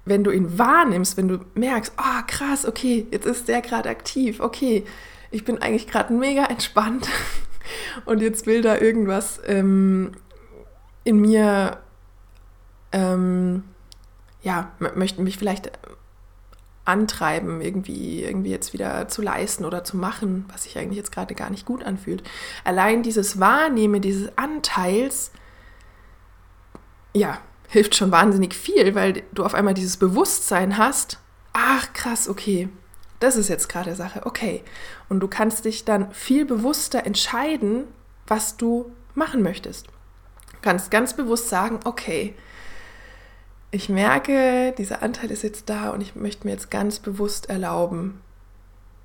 wenn 0.05 0.23
du 0.23 0.31
ihn 0.31 0.57
wahrnimmst, 0.57 1.15
wenn 1.15 1.29
du 1.29 1.39
merkst, 1.55 1.93
ah 1.97 2.19
oh, 2.19 2.23
krass, 2.27 2.65
okay, 2.65 3.07
jetzt 3.11 3.25
ist 3.25 3.47
der 3.47 3.61
gerade 3.61 3.89
aktiv, 3.89 4.39
okay, 4.39 4.83
ich 5.31 5.45
bin 5.45 5.61
eigentlich 5.61 5.87
gerade 5.87 6.13
mega 6.13 6.45
entspannt 6.45 7.07
und 8.05 8.21
jetzt 8.21 8.45
will 8.45 8.61
da 8.61 8.77
irgendwas 8.77 9.41
ähm, 9.45 10.11
in 11.03 11.19
mir, 11.19 11.79
ähm, 12.91 13.63
ja, 14.41 14.71
möchten 14.95 15.23
mich 15.23 15.37
vielleicht 15.37 15.71
antreiben, 16.85 17.61
irgendwie, 17.61 18.23
irgendwie 18.23 18.49
jetzt 18.49 18.73
wieder 18.73 19.07
zu 19.07 19.21
leisten 19.21 19.63
oder 19.63 19.83
zu 19.83 19.95
machen, 19.95 20.45
was 20.51 20.63
sich 20.63 20.77
eigentlich 20.77 20.97
jetzt 20.97 21.13
gerade 21.13 21.33
gar 21.33 21.49
nicht 21.49 21.65
gut 21.65 21.83
anfühlt. 21.83 22.23
Allein 22.63 23.03
dieses 23.03 23.39
Wahrnehmen 23.39 24.01
dieses 24.01 24.37
Anteils, 24.37 25.31
ja, 27.13 27.37
hilft 27.69 27.95
schon 27.95 28.11
wahnsinnig 28.11 28.53
viel, 28.53 28.95
weil 28.95 29.23
du 29.31 29.45
auf 29.45 29.53
einmal 29.53 29.73
dieses 29.73 29.97
Bewusstsein 29.97 30.77
hast, 30.77 31.19
ach 31.53 31.93
krass, 31.93 32.27
okay, 32.27 32.67
das 33.23 33.37
ist 33.37 33.47
jetzt 33.47 33.69
gerade 33.69 33.95
Sache, 33.95 34.25
okay. 34.25 34.63
Und 35.09 35.21
du 35.21 35.27
kannst 35.27 35.65
dich 35.65 35.85
dann 35.85 36.11
viel 36.11 36.45
bewusster 36.45 37.05
entscheiden, 37.05 37.85
was 38.27 38.57
du 38.57 38.91
machen 39.15 39.41
möchtest. 39.41 39.87
Du 39.87 40.57
kannst 40.61 40.91
ganz 40.91 41.13
bewusst 41.15 41.49
sagen, 41.49 41.79
okay, 41.85 42.35
ich 43.71 43.89
merke, 43.89 44.73
dieser 44.77 45.01
Anteil 45.01 45.31
ist 45.31 45.41
jetzt 45.41 45.69
da 45.69 45.89
und 45.89 46.01
ich 46.01 46.15
möchte 46.15 46.45
mir 46.45 46.53
jetzt 46.53 46.69
ganz 46.69 46.99
bewusst 46.99 47.49
erlauben, 47.49 48.21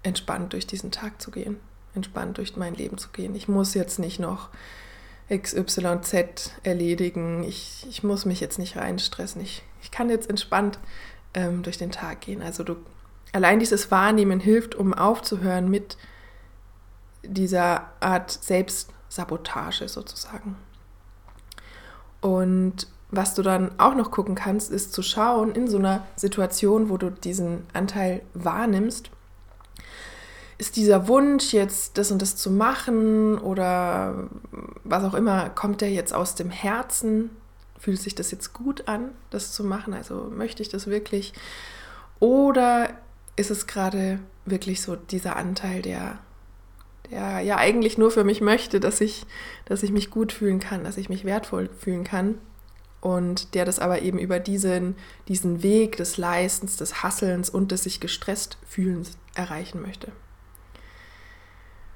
entspannt 0.03 0.53
durch 0.53 0.67
diesen 0.67 0.91
Tag 0.91 1.23
zu 1.23 1.31
gehen, 1.31 1.59
entspannt 1.95 2.39
durch 2.39 2.57
mein 2.57 2.75
Leben 2.75 2.99
zu 2.99 3.11
gehen. 3.11 3.35
Ich 3.35 3.49
muss 3.49 3.75
jetzt 3.75 3.99
nicht 3.99 4.19
noch 4.19 4.51
XYZ 5.31 6.53
erledigen. 6.65 7.45
Ich, 7.45 7.87
ich 7.89 8.03
muss 8.03 8.25
mich 8.25 8.41
jetzt 8.41 8.59
nicht 8.59 8.77
reinstressen. 8.77 9.41
Ich, 9.43 9.63
ich 9.83 9.91
kann 9.91 10.11
jetzt 10.11 10.29
entspannt 10.29 10.79
ähm, 11.35 11.63
durch 11.63 11.79
den 11.79 11.91
Tag 11.91 12.21
gehen. 12.23 12.43
Also 12.43 12.65
du, 12.65 12.77
allein 13.33 13.59
dieses 13.59 13.91
Wahrnehmen 13.91 14.41
hilft, 14.41 14.75
um 14.75 14.95
aufzuhören 14.95 15.71
mit 15.71 15.97
dieser 17.23 17.91
Art 18.01 18.31
Selbstsabotage 18.31 19.89
sozusagen. 19.89 20.57
Und 22.21 22.87
was 23.11 23.35
du 23.35 23.43
dann 23.43 23.79
auch 23.79 23.95
noch 23.95 24.11
gucken 24.11 24.35
kannst, 24.35 24.71
ist 24.71 24.93
zu 24.93 25.03
schauen 25.03 25.53
in 25.53 25.69
so 25.69 25.79
einer 25.79 26.07
Situation, 26.17 26.91
wo 26.91 26.97
du 26.97 27.11
diesen 27.11 27.67
Anteil 27.73 28.23
wahrnimmst, 28.35 29.11
ist 30.59 30.77
dieser 30.77 31.07
Wunsch, 31.07 31.53
jetzt 31.53 31.99
das 31.99 32.11
und 32.11 32.21
das 32.21 32.37
zu 32.37 32.51
machen 32.51 33.39
oder 33.39 34.29
was 34.83 35.05
auch 35.05 35.15
immer, 35.15 35.51
kommt 35.51 35.81
der 35.81 35.91
jetzt 35.91 36.13
aus 36.13 36.35
dem 36.35 36.51
Herzen? 36.51 37.31
Fühlt 37.79 38.01
sich 38.01 38.17
das 38.17 38.33
jetzt 38.33 38.53
gut 38.53 38.89
an, 38.89 39.13
das 39.31 39.53
zu 39.53 39.63
machen? 39.63 39.95
Also 39.95 40.33
möchte 40.35 40.63
ich 40.63 40.69
das 40.69 40.89
wirklich? 40.89 41.33
Oder 42.19 42.91
ist 43.39 43.51
es 43.51 43.67
gerade 43.67 44.19
wirklich 44.45 44.83
so 44.83 44.97
dieser 44.97 45.37
Anteil, 45.37 45.83
der, 45.83 46.19
der 47.11 47.41
ja 47.41 47.57
eigentlich 47.57 47.97
nur 47.97 48.11
für 48.11 48.25
mich 48.25 48.41
möchte, 48.41 48.81
dass 48.81 49.01
ich, 49.01 49.27
dass 49.65 49.83
ich 49.83 49.93
mich 49.93 50.11
gut 50.11 50.33
fühlen 50.33 50.59
kann, 50.59 50.85
dass 50.85 50.97
ich 50.97 51.09
mich 51.09 51.25
wertvoll 51.25 51.71
fühlen 51.79 52.05
kann? 52.05 52.39
Und 53.01 53.55
der 53.55 53.65
das 53.65 53.79
aber 53.79 54.03
eben 54.03 54.19
über 54.19 54.41
diesen, 54.41 54.97
diesen 55.29 55.63
Weg 55.63 55.97
des 55.99 56.17
Leistens, 56.17 56.77
des 56.77 57.05
Hasselns 57.05 57.49
und 57.49 57.71
des 57.71 57.85
sich 57.85 58.01
gestresst 58.01 58.59
fühlens 58.67 59.17
erreichen 59.35 59.81
möchte. 59.81 60.11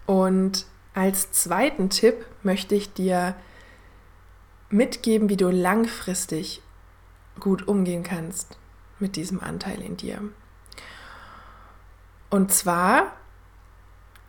Und 0.07 0.67
als 0.95 1.33
zweiten 1.33 1.91
Tipp 1.91 2.25
möchte 2.45 2.77
ich 2.77 2.93
dir 2.93 3.35
mitgeben, 4.71 5.29
wie 5.29 5.37
du 5.37 5.51
langfristig 5.51 6.63
gut 7.41 7.67
umgehen 7.67 8.05
kannst 8.05 8.59
mit 9.01 9.17
diesem 9.17 9.41
Anteil 9.41 9.83
in 9.83 9.97
dir. 9.97 10.21
Und 12.33 12.51
zwar 12.51 13.13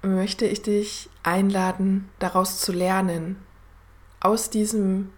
möchte 0.02 0.46
ich 0.46 0.62
dich 0.62 1.10
einladen, 1.24 2.10
daraus 2.20 2.60
zu 2.60 2.74
lernen, 2.74 3.38
aus 4.20 4.50
diesem 4.50 5.12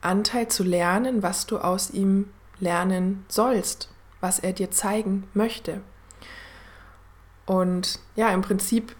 Anteil 0.00 0.48
zu 0.48 0.62
lernen, 0.64 1.22
was 1.22 1.44
du 1.44 1.58
aus 1.58 1.90
ihm 1.90 2.30
lernen 2.58 3.26
sollst, 3.28 3.90
was 4.22 4.38
er 4.38 4.54
dir 4.54 4.70
zeigen 4.70 5.24
möchte. 5.34 5.82
Und 7.44 8.00
ja, 8.16 8.30
im 8.30 8.40
Prinzip 8.40 8.96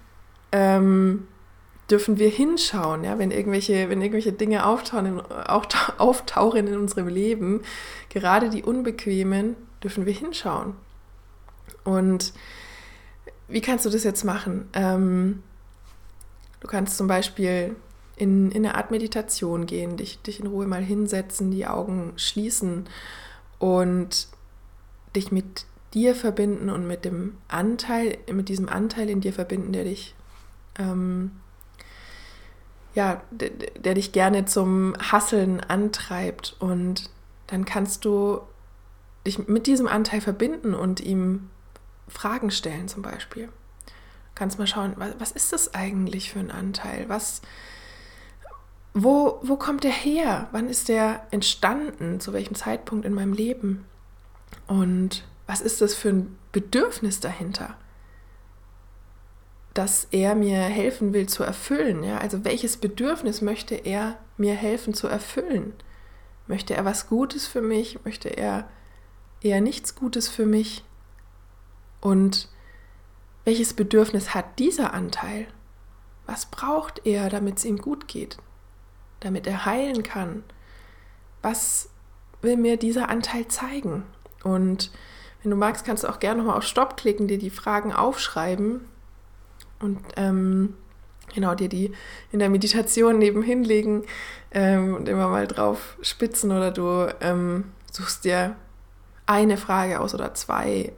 ähm, 0.52 1.26
dürfen 1.90 2.18
wir 2.18 2.28
hinschauen, 2.28 3.02
ja, 3.02 3.18
wenn 3.18 3.30
irgendwelche, 3.30 3.88
wenn 3.88 4.02
irgendwelche 4.02 4.34
Dinge 4.34 4.66
auftauchen 4.66 5.22
auftauchen 5.22 6.66
in 6.66 6.76
unserem 6.76 7.08
Leben, 7.08 7.62
gerade 8.10 8.50
die 8.50 8.62
unbequemen, 8.62 9.56
dürfen 9.82 10.04
wir 10.04 10.12
hinschauen. 10.12 10.74
Und 11.82 12.34
wie 13.52 13.60
kannst 13.60 13.84
du 13.84 13.90
das 13.90 14.04
jetzt 14.04 14.24
machen? 14.24 14.68
Ähm, 14.72 15.42
du 16.60 16.68
kannst 16.68 16.96
zum 16.96 17.06
Beispiel 17.06 17.76
in, 18.16 18.50
in 18.50 18.64
eine 18.64 18.76
Art 18.76 18.90
Meditation 18.90 19.66
gehen, 19.66 19.96
dich, 19.96 20.20
dich 20.22 20.40
in 20.40 20.46
Ruhe 20.46 20.66
mal 20.66 20.82
hinsetzen, 20.82 21.50
die 21.50 21.66
Augen 21.66 22.12
schließen 22.16 22.88
und 23.58 24.28
dich 25.14 25.32
mit 25.32 25.66
dir 25.94 26.14
verbinden 26.14 26.70
und 26.70 26.86
mit 26.86 27.04
dem 27.04 27.36
Anteil, 27.48 28.18
mit 28.32 28.48
diesem 28.48 28.68
Anteil 28.68 29.10
in 29.10 29.20
dir 29.20 29.32
verbinden, 29.32 29.72
der 29.72 29.84
dich 29.84 30.14
ähm, 30.78 31.32
ja, 32.94 33.22
der, 33.30 33.50
der 33.50 33.94
dich 33.94 34.12
gerne 34.12 34.44
zum 34.44 34.94
Hasseln 34.98 35.60
antreibt. 35.60 36.56
Und 36.58 37.10
dann 37.46 37.64
kannst 37.64 38.04
du 38.04 38.40
dich 39.26 39.46
mit 39.48 39.66
diesem 39.66 39.86
Anteil 39.86 40.20
verbinden 40.20 40.74
und 40.74 41.00
ihm 41.00 41.48
Fragen 42.08 42.50
stellen 42.50 42.88
zum 42.88 43.02
Beispiel. 43.02 43.46
Du 43.46 44.34
kannst 44.34 44.58
mal 44.58 44.66
schauen, 44.66 44.94
was, 44.96 45.14
was 45.18 45.32
ist 45.32 45.52
das 45.52 45.74
eigentlich 45.74 46.32
für 46.32 46.40
ein 46.40 46.50
Anteil? 46.50 47.08
Was, 47.08 47.42
wo, 48.94 49.38
wo 49.42 49.56
kommt 49.56 49.84
der 49.84 49.92
her? 49.92 50.48
Wann 50.52 50.68
ist 50.68 50.88
der 50.88 51.26
entstanden? 51.30 52.20
Zu 52.20 52.32
welchem 52.32 52.54
Zeitpunkt 52.54 53.04
in 53.04 53.14
meinem 53.14 53.32
Leben? 53.32 53.84
Und 54.66 55.24
was 55.46 55.60
ist 55.60 55.80
das 55.80 55.94
für 55.94 56.10
ein 56.10 56.38
Bedürfnis 56.52 57.20
dahinter? 57.20 57.76
das 59.74 60.06
er 60.10 60.34
mir 60.34 60.58
helfen 60.58 61.12
will 61.12 61.28
zu 61.28 61.42
erfüllen. 61.42 62.04
Ja? 62.04 62.18
Also 62.18 62.44
welches 62.44 62.76
Bedürfnis 62.76 63.40
möchte 63.40 63.74
er 63.74 64.18
mir 64.36 64.54
helfen 64.54 64.94
zu 64.94 65.08
erfüllen? 65.08 65.72
Möchte 66.46 66.74
er 66.74 66.84
was 66.84 67.08
Gutes 67.08 67.46
für 67.46 67.62
mich? 67.62 68.04
Möchte 68.04 68.28
er 68.28 68.68
eher 69.40 69.60
nichts 69.60 69.94
Gutes 69.94 70.28
für 70.28 70.46
mich? 70.46 70.84
Und 72.02 72.48
welches 73.44 73.72
Bedürfnis 73.72 74.34
hat 74.34 74.58
dieser 74.58 74.92
Anteil? 74.92 75.46
Was 76.26 76.46
braucht 76.46 77.06
er, 77.06 77.30
damit 77.30 77.58
es 77.58 77.64
ihm 77.64 77.78
gut 77.78 78.06
geht? 78.08 78.36
Damit 79.20 79.46
er 79.46 79.64
heilen 79.64 80.02
kann? 80.02 80.44
Was 81.40 81.88
will 82.42 82.56
mir 82.56 82.76
dieser 82.76 83.08
Anteil 83.08 83.48
zeigen? 83.48 84.04
Und 84.44 84.90
wenn 85.42 85.50
du 85.50 85.56
magst, 85.56 85.84
kannst 85.84 86.04
du 86.04 86.08
auch 86.08 86.18
gerne 86.18 86.42
nochmal 86.42 86.58
auf 86.58 86.64
Stopp 86.64 86.96
klicken, 86.96 87.28
dir 87.28 87.38
die 87.38 87.50
Fragen 87.50 87.92
aufschreiben 87.92 88.82
und 89.80 90.00
ähm, 90.16 90.74
genau 91.34 91.54
dir 91.54 91.68
die 91.68 91.92
in 92.30 92.38
der 92.38 92.50
Meditation 92.50 93.18
nebenhin 93.18 93.64
legen 93.64 94.04
ähm, 94.52 94.94
und 94.94 95.08
immer 95.08 95.28
mal 95.28 95.46
drauf 95.46 95.96
spitzen 96.02 96.52
oder 96.52 96.70
du 96.70 97.12
ähm, 97.20 97.72
suchst 97.90 98.24
dir 98.24 98.56
eine 99.26 99.56
Frage 99.56 100.00
aus 100.00 100.14
oder 100.14 100.34
zwei. 100.34 100.92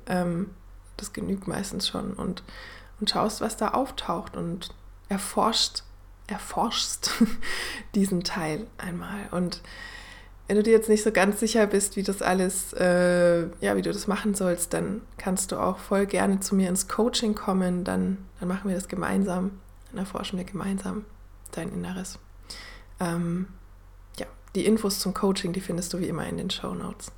Das 0.96 1.12
genügt 1.12 1.48
meistens 1.48 1.88
schon 1.88 2.12
und, 2.14 2.42
und 3.00 3.10
schaust, 3.10 3.40
was 3.40 3.56
da 3.56 3.68
auftaucht 3.68 4.36
und 4.36 4.74
erforscht, 5.08 5.82
erforschst 6.26 7.10
diesen 7.94 8.24
Teil 8.24 8.66
einmal. 8.78 9.28
Und 9.30 9.60
wenn 10.46 10.56
du 10.56 10.62
dir 10.62 10.72
jetzt 10.72 10.88
nicht 10.88 11.02
so 11.02 11.10
ganz 11.10 11.40
sicher 11.40 11.66
bist, 11.66 11.96
wie 11.96 12.02
das 12.02 12.20
alles, 12.20 12.72
äh, 12.74 13.46
ja, 13.60 13.76
wie 13.76 13.82
du 13.82 13.92
das 13.92 14.06
machen 14.06 14.34
sollst, 14.34 14.74
dann 14.74 15.00
kannst 15.16 15.52
du 15.52 15.56
auch 15.56 15.78
voll 15.78 16.06
gerne 16.06 16.40
zu 16.40 16.54
mir 16.54 16.68
ins 16.68 16.86
Coaching 16.86 17.34
kommen. 17.34 17.84
Dann, 17.84 18.18
dann 18.40 18.48
machen 18.48 18.68
wir 18.68 18.74
das 18.74 18.88
gemeinsam. 18.88 19.52
Dann 19.90 20.00
erforschen 20.00 20.38
wir 20.38 20.44
gemeinsam 20.44 21.06
dein 21.52 21.72
Inneres. 21.72 22.18
Ähm, 23.00 23.48
ja, 24.18 24.26
die 24.54 24.66
Infos 24.66 25.00
zum 25.00 25.14
Coaching, 25.14 25.54
die 25.54 25.60
findest 25.60 25.92
du 25.94 25.98
wie 25.98 26.08
immer 26.08 26.26
in 26.26 26.36
den 26.36 26.50
Show 26.50 26.74
Notes. 26.74 27.10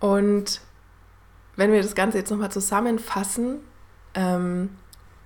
Und 0.00 0.60
wenn 1.56 1.72
wir 1.72 1.82
das 1.82 1.94
Ganze 1.94 2.18
jetzt 2.18 2.30
nochmal 2.30 2.52
zusammenfassen, 2.52 3.60
ähm, 4.14 4.70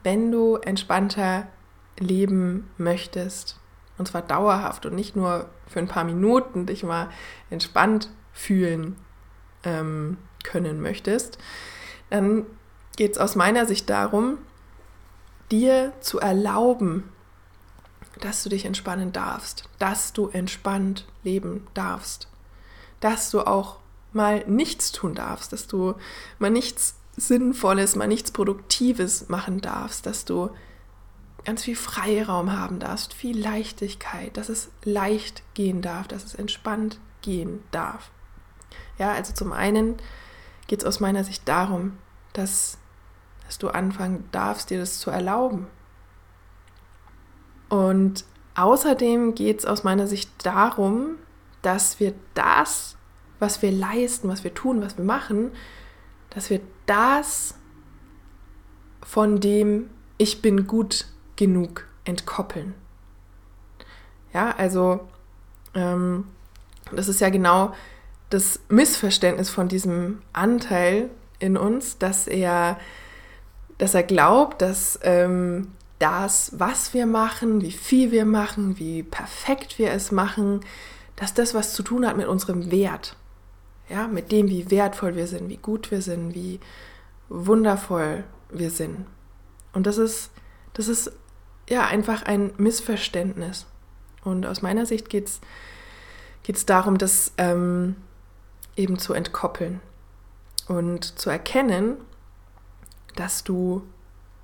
wenn 0.02 0.30
du 0.30 0.56
entspannter 0.56 1.46
leben 1.98 2.70
möchtest, 2.78 3.58
und 3.98 4.06
zwar 4.06 4.22
dauerhaft 4.22 4.86
und 4.86 4.94
nicht 4.94 5.16
nur 5.16 5.48
für 5.66 5.78
ein 5.78 5.88
paar 5.88 6.04
Minuten 6.04 6.66
dich 6.66 6.82
mal 6.82 7.08
entspannt 7.50 8.10
fühlen 8.32 8.96
ähm, 9.64 10.18
können 10.44 10.80
möchtest, 10.80 11.38
dann 12.10 12.46
geht 12.96 13.12
es 13.12 13.18
aus 13.18 13.34
meiner 13.34 13.66
Sicht 13.66 13.90
darum, 13.90 14.38
dir 15.50 15.92
zu 16.00 16.18
erlauben, 16.18 17.10
dass 18.20 18.42
du 18.42 18.48
dich 18.48 18.64
entspannen 18.64 19.12
darfst, 19.12 19.68
dass 19.78 20.12
du 20.12 20.28
entspannt 20.28 21.06
leben 21.22 21.66
darfst, 21.74 22.28
dass 23.00 23.30
du 23.30 23.42
auch 23.42 23.78
mal 24.12 24.44
nichts 24.46 24.92
tun 24.92 25.14
darfst, 25.14 25.52
dass 25.52 25.66
du 25.66 25.94
mal 26.38 26.50
nichts 26.50 26.96
Sinnvolles, 27.16 27.96
mal 27.96 28.08
nichts 28.08 28.30
Produktives 28.30 29.28
machen 29.28 29.60
darfst, 29.60 30.06
dass 30.06 30.24
du 30.24 30.50
ganz 31.44 31.62
viel 31.62 31.76
Freiraum 31.76 32.52
haben 32.52 32.80
darfst, 32.80 33.14
viel 33.14 33.40
Leichtigkeit, 33.40 34.36
dass 34.36 34.48
es 34.48 34.70
leicht 34.84 35.42
gehen 35.54 35.80
darf, 35.80 36.08
dass 36.08 36.24
es 36.24 36.34
entspannt 36.34 36.98
gehen 37.22 37.62
darf. 37.70 38.10
Ja, 38.98 39.12
also 39.12 39.32
zum 39.32 39.52
einen 39.52 39.96
geht 40.66 40.80
es 40.80 40.84
aus 40.84 41.00
meiner 41.00 41.24
Sicht 41.24 41.48
darum, 41.48 41.98
dass, 42.32 42.78
dass 43.46 43.58
du 43.58 43.68
anfangen 43.68 44.28
darfst, 44.32 44.70
dir 44.70 44.78
das 44.78 44.98
zu 44.98 45.10
erlauben. 45.10 45.68
Und 47.68 48.24
außerdem 48.54 49.34
geht 49.34 49.60
es 49.60 49.66
aus 49.66 49.84
meiner 49.84 50.06
Sicht 50.06 50.30
darum, 50.44 51.16
dass 51.62 52.00
wir 52.00 52.14
das, 52.34 52.95
was 53.38 53.62
wir 53.62 53.70
leisten, 53.70 54.28
was 54.28 54.44
wir 54.44 54.54
tun, 54.54 54.80
was 54.80 54.96
wir 54.96 55.04
machen, 55.04 55.50
dass 56.30 56.50
wir 56.50 56.60
das 56.86 57.54
von 59.02 59.40
dem 59.40 59.90
Ich 60.18 60.42
bin 60.42 60.66
gut 60.66 61.06
genug 61.36 61.86
entkoppeln. 62.04 62.74
Ja, 64.32 64.54
also 64.56 65.00
ähm, 65.74 66.26
das 66.92 67.08
ist 67.08 67.20
ja 67.20 67.30
genau 67.30 67.74
das 68.30 68.60
Missverständnis 68.68 69.50
von 69.50 69.68
diesem 69.68 70.22
Anteil 70.32 71.10
in 71.38 71.56
uns, 71.56 71.98
dass 71.98 72.26
er, 72.26 72.78
dass 73.78 73.94
er 73.94 74.02
glaubt, 74.02 74.62
dass 74.62 74.98
ähm, 75.02 75.72
das, 75.98 76.52
was 76.58 76.92
wir 76.92 77.06
machen, 77.06 77.62
wie 77.62 77.72
viel 77.72 78.10
wir 78.10 78.24
machen, 78.24 78.78
wie 78.78 79.02
perfekt 79.02 79.78
wir 79.78 79.92
es 79.92 80.12
machen, 80.12 80.60
dass 81.14 81.34
das 81.34 81.54
was 81.54 81.72
zu 81.72 81.82
tun 81.82 82.06
hat 82.06 82.16
mit 82.16 82.26
unserem 82.26 82.70
Wert. 82.70 83.16
Ja, 83.88 84.08
mit 84.08 84.32
dem, 84.32 84.48
wie 84.48 84.70
wertvoll 84.70 85.14
wir 85.14 85.26
sind, 85.26 85.48
wie 85.48 85.58
gut 85.58 85.90
wir 85.90 86.02
sind, 86.02 86.34
wie 86.34 86.60
wundervoll 87.28 88.24
wir 88.50 88.70
sind. 88.70 89.06
Und 89.72 89.86
das 89.86 89.98
ist, 89.98 90.30
das 90.74 90.88
ist 90.88 91.12
ja 91.68 91.86
einfach 91.86 92.22
ein 92.24 92.52
Missverständnis. 92.56 93.66
Und 94.24 94.46
aus 94.46 94.62
meiner 94.62 94.86
Sicht 94.86 95.08
geht 95.08 95.28
es 96.48 96.66
darum, 96.66 96.98
das 96.98 97.32
ähm, 97.38 97.96
eben 98.76 98.98
zu 98.98 99.12
entkoppeln 99.12 99.80
und 100.68 101.18
zu 101.18 101.30
erkennen, 101.30 101.96
dass 103.14 103.44
du 103.44 103.82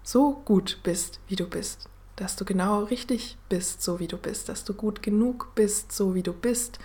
so 0.02 0.40
gut 0.44 0.80
bist, 0.82 1.20
wie 1.28 1.36
du 1.36 1.46
bist, 1.46 1.88
dass 2.16 2.36
du 2.36 2.44
genau 2.44 2.84
richtig 2.84 3.38
bist, 3.48 3.82
so 3.82 4.00
wie 4.00 4.08
du 4.08 4.16
bist, 4.16 4.48
dass 4.48 4.64
du 4.64 4.74
gut 4.74 5.02
genug 5.02 5.54
bist, 5.54 5.92
so 5.92 6.14
wie 6.14 6.22
du 6.22 6.32
bist. 6.32 6.78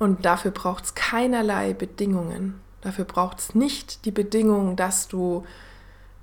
Und 0.00 0.24
dafür 0.24 0.50
braucht 0.50 0.86
es 0.86 0.94
keinerlei 0.94 1.74
Bedingungen. 1.74 2.58
Dafür 2.80 3.04
braucht 3.04 3.38
es 3.38 3.54
nicht 3.54 4.06
die 4.06 4.10
Bedingung, 4.10 4.74
dass 4.74 5.08
du 5.08 5.44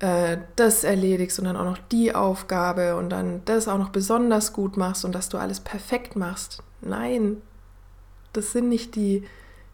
äh, 0.00 0.38
das 0.56 0.82
erledigst 0.82 1.38
und 1.38 1.44
dann 1.44 1.56
auch 1.56 1.64
noch 1.64 1.78
die 1.92 2.12
Aufgabe 2.12 2.96
und 2.96 3.08
dann 3.10 3.42
das 3.44 3.68
auch 3.68 3.78
noch 3.78 3.90
besonders 3.90 4.52
gut 4.52 4.76
machst 4.76 5.04
und 5.04 5.14
dass 5.14 5.28
du 5.28 5.38
alles 5.38 5.60
perfekt 5.60 6.16
machst. 6.16 6.60
Nein, 6.80 7.40
das 8.32 8.50
sind 8.50 8.68
nicht 8.68 8.96
die 8.96 9.22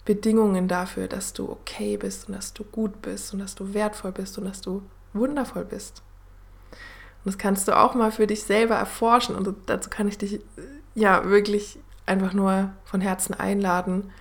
Bedingungen 0.04 0.68
dafür, 0.68 1.08
dass 1.08 1.32
du 1.32 1.50
okay 1.50 1.96
bist 1.96 2.28
und 2.28 2.34
dass 2.34 2.52
du 2.52 2.62
gut 2.62 3.00
bist 3.00 3.32
und 3.32 3.38
dass 3.38 3.54
du 3.54 3.72
wertvoll 3.72 4.12
bist 4.12 4.36
und 4.36 4.44
dass 4.44 4.60
du 4.60 4.82
wundervoll 5.14 5.64
bist. 5.64 6.02
Und 7.24 7.32
das 7.32 7.38
kannst 7.38 7.68
du 7.68 7.76
auch 7.78 7.94
mal 7.94 8.12
für 8.12 8.26
dich 8.26 8.42
selber 8.42 8.74
erforschen. 8.74 9.34
Und 9.34 9.54
dazu 9.64 9.88
kann 9.88 10.08
ich 10.08 10.18
dich 10.18 10.40
ja 10.94 11.24
wirklich 11.24 11.78
einfach 12.06 12.32
nur 12.32 12.72
von 12.84 13.00
Herzen 13.00 13.34
einladen, 13.34 14.12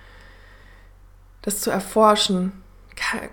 das 1.42 1.60
zu 1.60 1.70
erforschen. 1.70 2.62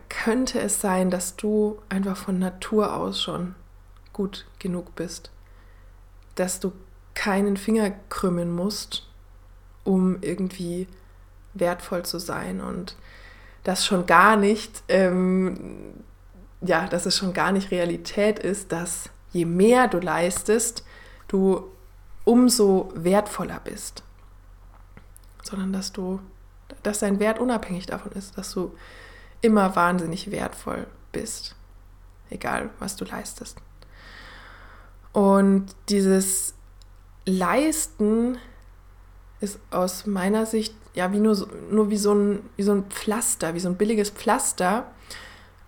könnte 0.09 0.59
es 0.59 0.81
sein, 0.81 1.09
dass 1.09 1.35
du 1.35 1.79
einfach 1.89 2.17
von 2.17 2.39
Natur 2.39 2.95
aus 2.95 3.21
schon 3.21 3.55
gut 4.11 4.45
genug 4.59 4.95
bist? 4.95 5.31
Dass 6.35 6.59
du 6.59 6.73
keinen 7.13 7.57
Finger 7.57 7.91
krümmen 8.09 8.53
musst, 8.53 9.07
um 9.83 10.17
irgendwie 10.21 10.87
wertvoll 11.53 12.03
zu 12.03 12.19
sein 12.19 12.61
und 12.61 12.95
das 13.63 13.85
schon 13.85 14.05
gar 14.05 14.35
nicht, 14.37 14.83
ähm, 14.87 15.93
ja, 16.61 16.87
dass 16.87 17.05
es 17.05 17.17
schon 17.17 17.33
gar 17.33 17.51
nicht 17.51 17.71
Realität 17.71 18.39
ist, 18.39 18.71
dass 18.71 19.09
je 19.31 19.45
mehr 19.45 19.87
du 19.87 19.99
leistest, 19.99 20.83
du 21.27 21.69
umso 22.23 22.91
wertvoller 22.95 23.61
bist. 23.63 24.03
Sondern 25.51 25.71
dass 25.73 25.91
du, 25.91 26.19
dass 26.81 26.99
dein 26.99 27.19
Wert 27.19 27.37
unabhängig 27.37 27.85
davon 27.85 28.13
ist, 28.13 28.37
dass 28.37 28.51
du 28.53 28.75
immer 29.41 29.75
wahnsinnig 29.75 30.31
wertvoll 30.31 30.87
bist. 31.11 31.55
Egal, 32.31 32.69
was 32.79 32.95
du 32.95 33.05
leistest. 33.05 33.57
Und 35.11 35.75
dieses 35.89 36.55
Leisten 37.25 38.37
ist 39.41 39.59
aus 39.69 40.05
meiner 40.05 40.45
Sicht 40.45 40.73
ja 40.93 41.11
wie 41.11 41.19
nur, 41.19 41.47
nur 41.69 41.89
wie, 41.89 41.97
so 41.97 42.13
ein, 42.13 42.49
wie 42.55 42.63
so 42.63 42.73
ein 42.73 42.85
Pflaster, 42.85 43.53
wie 43.53 43.59
so 43.59 43.69
ein 43.69 43.77
billiges 43.77 44.09
Pflaster, 44.09 44.91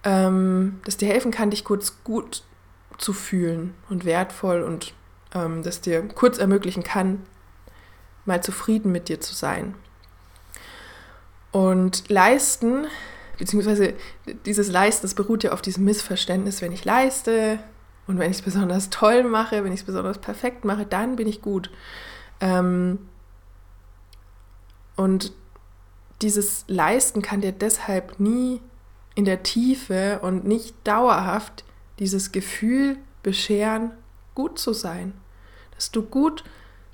ähm, 0.03 0.79
das 0.85 0.97
dir 0.97 1.07
helfen 1.07 1.31
kann, 1.31 1.49
dich 1.49 1.63
kurz 1.63 2.03
gut 2.03 2.43
zu 2.97 3.13
fühlen 3.13 3.73
und 3.89 4.05
wertvoll 4.05 4.63
und 4.63 4.93
ähm, 5.33 5.63
das 5.63 5.81
dir 5.81 6.07
kurz 6.09 6.37
ermöglichen 6.37 6.83
kann, 6.83 7.21
mal 8.25 8.41
zufrieden 8.41 8.91
mit 8.91 9.09
dir 9.09 9.19
zu 9.19 9.33
sein. 9.33 9.75
Und 11.51 12.09
leisten, 12.09 12.87
beziehungsweise 13.37 13.93
dieses 14.45 14.69
Leisten, 14.69 15.03
das 15.03 15.13
beruht 15.13 15.43
ja 15.43 15.51
auf 15.51 15.61
diesem 15.61 15.85
Missverständnis, 15.85 16.61
wenn 16.61 16.71
ich 16.71 16.85
leiste 16.85 17.59
und 18.07 18.19
wenn 18.19 18.31
ich 18.31 18.37
es 18.37 18.43
besonders 18.43 18.89
toll 18.89 19.23
mache, 19.23 19.63
wenn 19.63 19.71
ich 19.71 19.81
es 19.81 19.85
besonders 19.85 20.17
perfekt 20.17 20.65
mache, 20.65 20.85
dann 20.85 21.15
bin 21.15 21.27
ich 21.27 21.41
gut. 21.41 21.69
Ähm, 22.41 22.99
und 24.95 25.31
dieses 26.21 26.65
Leisten 26.67 27.21
kann 27.21 27.41
dir 27.41 27.51
deshalb 27.51 28.19
nie 28.19 28.61
in 29.15 29.25
der 29.25 29.43
Tiefe 29.43 30.19
und 30.21 30.45
nicht 30.45 30.75
dauerhaft 30.83 31.63
dieses 31.99 32.31
Gefühl 32.31 32.97
bescheren, 33.21 33.91
gut 34.33 34.57
zu 34.57 34.73
sein. 34.73 35.13
Dass 35.75 35.91
du 35.91 36.01
gut 36.01 36.43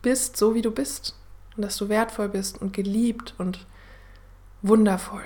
bist, 0.02 0.38
so 0.38 0.56
wie 0.56 0.62
du 0.62 0.72
bist. 0.72 1.16
Und 1.56 1.64
dass 1.64 1.78
du 1.78 1.90
wertvoll 1.90 2.30
bist 2.30 2.62
und 2.62 2.74
geliebt 2.74 3.34
und 3.38 3.66
wundervoll. 4.62 5.24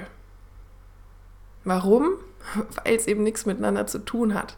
Warum? 1.64 2.16
Weil 2.84 2.96
es 2.96 3.08
eben 3.08 3.24
nichts 3.24 3.46
miteinander 3.46 3.88
zu 3.88 4.00
tun 4.00 4.34
hat. 4.34 4.58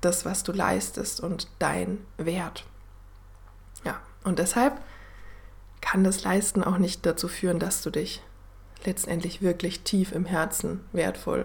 Das, 0.00 0.24
was 0.24 0.42
du 0.42 0.52
leistest 0.52 1.20
und 1.20 1.48
dein 1.58 1.98
Wert. 2.16 2.64
Ja, 3.84 4.00
und 4.24 4.38
deshalb 4.38 4.80
kann 5.80 6.04
das 6.04 6.22
Leisten 6.22 6.62
auch 6.62 6.78
nicht 6.78 7.04
dazu 7.04 7.28
führen, 7.28 7.58
dass 7.58 7.82
du 7.82 7.90
dich 7.90 8.22
letztendlich 8.84 9.42
wirklich 9.42 9.80
tief 9.80 10.12
im 10.12 10.24
Herzen 10.24 10.84
wertvoll 10.92 11.44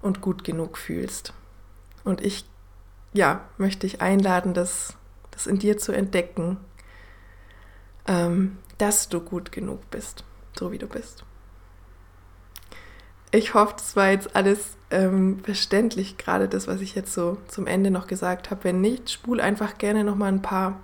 und 0.00 0.20
gut 0.20 0.44
genug 0.44 0.78
fühlst. 0.78 1.32
Und 2.04 2.22
ich, 2.22 2.44
ja, 3.12 3.48
möchte 3.58 3.86
dich 3.86 4.00
einladen, 4.00 4.54
das, 4.54 4.94
das 5.30 5.46
in 5.46 5.58
dir 5.58 5.76
zu 5.78 5.92
entdecken, 5.92 6.58
ähm, 8.08 8.58
dass 8.78 9.08
du 9.08 9.20
gut 9.20 9.52
genug 9.52 9.88
bist, 9.90 10.24
so 10.58 10.72
wie 10.72 10.78
du 10.78 10.88
bist. 10.88 11.24
Ich 13.30 13.54
hoffe, 13.54 13.74
das 13.76 13.94
war 13.94 14.10
jetzt 14.10 14.34
alles 14.34 14.76
ähm, 14.90 15.40
verständlich, 15.44 16.16
gerade 16.16 16.48
das, 16.48 16.66
was 16.66 16.80
ich 16.80 16.94
jetzt 16.94 17.12
so 17.12 17.36
zum 17.46 17.66
Ende 17.66 17.90
noch 17.90 18.06
gesagt 18.06 18.50
habe. 18.50 18.64
Wenn 18.64 18.80
nicht, 18.80 19.10
spul 19.10 19.40
einfach 19.40 19.76
gerne 19.76 20.02
noch 20.02 20.16
mal 20.16 20.32
ein 20.32 20.42
paar 20.42 20.80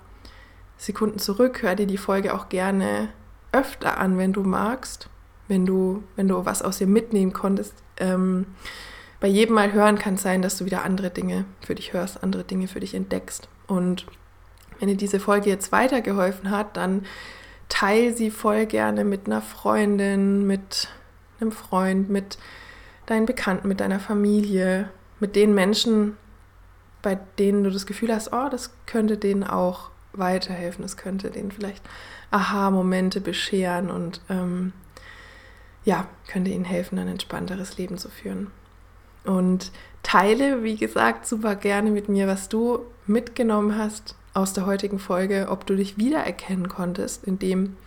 Sekunden 0.77 1.17
zurück, 1.17 1.63
hör 1.63 1.75
dir 1.75 1.87
die 1.87 1.97
Folge 1.97 2.33
auch 2.33 2.49
gerne 2.49 3.09
öfter 3.51 3.97
an, 3.97 4.17
wenn 4.17 4.33
du 4.33 4.43
magst, 4.43 5.09
wenn 5.47 5.65
du, 5.65 6.03
wenn 6.15 6.27
du 6.27 6.45
was 6.45 6.61
aus 6.61 6.79
ihr 6.81 6.87
mitnehmen 6.87 7.33
konntest. 7.33 7.73
Ähm, 7.97 8.45
bei 9.19 9.27
jedem 9.27 9.55
Mal 9.55 9.73
hören 9.73 9.97
kann 9.97 10.15
es 10.15 10.21
sein, 10.21 10.41
dass 10.43 10.57
du 10.57 10.65
wieder 10.65 10.83
andere 10.83 11.09
Dinge 11.09 11.45
für 11.61 11.73
dich 11.73 11.93
hörst, 11.93 12.21
andere 12.21 12.43
Dinge 12.43 12.67
für 12.67 12.81
dich 12.81 12.93
entdeckst. 12.93 13.47
Und 13.65 14.05
wenn 14.79 14.87
dir 14.87 14.97
diese 14.97 15.19
Folge 15.19 15.49
jetzt 15.49 15.71
weitergeholfen 15.71 16.49
hat, 16.49 16.77
dann 16.77 17.05
teile 17.69 18.13
sie 18.13 18.31
voll 18.31 18.65
gerne 18.65 19.03
mit 19.03 19.27
einer 19.27 19.41
Freundin, 19.41 20.45
mit 20.45 20.89
einem 21.39 21.51
Freund, 21.51 22.09
mit 22.09 22.37
deinen 23.05 23.25
Bekannten, 23.25 23.67
mit 23.67 23.79
deiner 23.79 23.99
Familie, 23.99 24.89
mit 25.19 25.35
den 25.35 25.53
Menschen, 25.53 26.17
bei 27.01 27.17
denen 27.37 27.63
du 27.63 27.69
das 27.69 27.85
Gefühl 27.85 28.13
hast, 28.13 28.33
oh, 28.33 28.49
das 28.49 28.71
könnte 28.85 29.17
denen 29.17 29.43
auch 29.43 29.91
weiterhelfen, 30.13 30.81
das 30.81 30.97
könnte 30.97 31.29
denen 31.29 31.51
vielleicht 31.51 31.83
Aha-Momente 32.31 33.21
bescheren 33.21 33.89
und 33.89 34.21
ähm, 34.29 34.73
ja, 35.83 36.07
könnte 36.27 36.51
ihnen 36.51 36.65
helfen, 36.65 36.97
ein 36.97 37.07
entspannteres 37.07 37.77
Leben 37.77 37.97
zu 37.97 38.09
führen. 38.09 38.49
Und 39.23 39.71
teile, 40.03 40.63
wie 40.63 40.77
gesagt, 40.77 41.27
super 41.27 41.55
gerne 41.55 41.91
mit 41.91 42.09
mir, 42.09 42.27
was 42.27 42.49
du 42.49 42.79
mitgenommen 43.05 43.77
hast 43.77 44.15
aus 44.35 44.53
der 44.53 44.65
heutigen 44.65 44.99
Folge, 44.99 45.47
ob 45.49 45.65
du 45.65 45.75
dich 45.75 45.97
wiedererkennen 45.97 46.67
konntest 46.67 47.23
in 47.23 47.39
dem, 47.39 47.77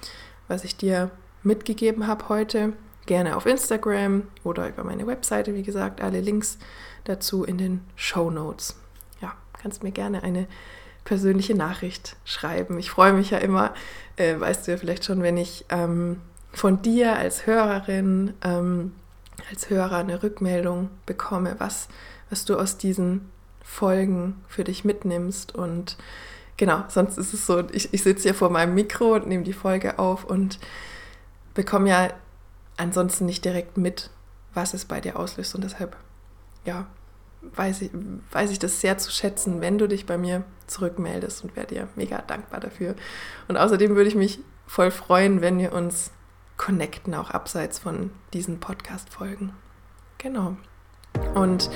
was 0.48 0.64
ich 0.64 0.76
dir 0.76 1.11
mitgegeben 1.42 2.06
habe 2.06 2.28
heute. 2.30 2.72
Gerne 3.06 3.37
auf 3.37 3.46
Instagram 3.46 4.22
oder 4.44 4.68
über 4.68 4.82
meine 4.82 5.06
Webseite, 5.06 5.54
wie 5.54 5.62
gesagt, 5.62 6.00
alle 6.00 6.20
Links 6.20 6.58
dazu 7.04 7.44
in 7.44 7.58
den 7.58 7.80
Show 7.96 8.30
Notes. 8.30 8.76
Ja, 9.20 9.34
kannst 9.61 9.82
mir 9.82 9.92
gerne 9.92 10.22
eine 10.22 10.46
persönliche 11.04 11.54
Nachricht 11.54 12.16
schreiben. 12.24 12.78
Ich 12.78 12.90
freue 12.90 13.12
mich 13.12 13.30
ja 13.30 13.38
immer, 13.38 13.74
äh, 14.16 14.40
weißt 14.40 14.66
du 14.66 14.72
ja 14.72 14.76
vielleicht 14.78 15.04
schon, 15.04 15.22
wenn 15.22 15.37
ich 15.37 15.66
ähm, 15.68 16.20
von 16.52 16.80
dir 16.80 17.16
als 17.16 17.46
Hörerin, 17.46 18.32
ähm, 18.42 18.92
als 19.50 19.68
Hörer 19.68 19.98
eine 19.98 20.22
Rückmeldung 20.22 20.88
bekomme, 21.04 21.56
was, 21.58 21.88
was 22.30 22.46
du 22.46 22.56
aus 22.56 22.78
diesen 22.78 23.30
Folgen 23.62 24.42
für 24.48 24.64
dich 24.64 24.87
mitnimmst. 24.87 25.54
Und 25.54 25.98
genau, 26.59 26.85
sonst 26.88 27.16
ist 27.16 27.33
es 27.33 27.47
so, 27.47 27.64
ich, 27.73 27.94
ich 27.94 28.03
sitze 28.03 28.25
hier 28.25 28.35
vor 28.35 28.51
meinem 28.51 28.75
Mikro 28.75 29.14
und 29.14 29.27
nehme 29.27 29.44
die 29.44 29.55
Folge 29.55 29.99
auf 29.99 30.25
und 30.25 30.59
bekomme 31.55 31.88
ja 31.88 32.09
ansonsten 32.77 33.25
nicht 33.25 33.44
direkt 33.44 33.79
mit, 33.79 34.11
was 34.53 34.75
es 34.75 34.85
bei 34.85 35.01
dir 35.01 35.18
auslöst. 35.18 35.55
Und 35.55 35.64
deshalb, 35.64 35.97
ja, 36.66 36.87
weiß 37.40 37.83
ich, 37.83 37.90
weiß 38.33 38.51
ich 38.51 38.59
das 38.59 38.81
sehr 38.81 38.99
zu 38.99 39.11
schätzen, 39.11 39.61
wenn 39.61 39.79
du 39.79 39.88
dich 39.88 40.05
bei 40.05 40.18
mir 40.18 40.44
zurückmeldest 40.66 41.44
und 41.44 41.57
wäre 41.57 41.66
dir 41.66 41.88
mega 41.97 42.21
dankbar 42.21 42.61
dafür. 42.61 42.94
Und 43.47 43.57
außerdem 43.57 43.97
würde 43.97 44.09
ich 44.09 44.16
mich 44.16 44.40
voll 44.66 44.90
freuen, 44.90 45.40
wenn 45.40 45.59
wir 45.59 45.73
uns 45.73 46.11
connecten, 46.57 47.14
auch 47.14 47.31
abseits 47.31 47.79
von 47.79 48.11
diesen 48.33 48.61
Podcast-Folgen. 48.61 49.53
Genau. 50.18 50.57
Und 51.35 51.71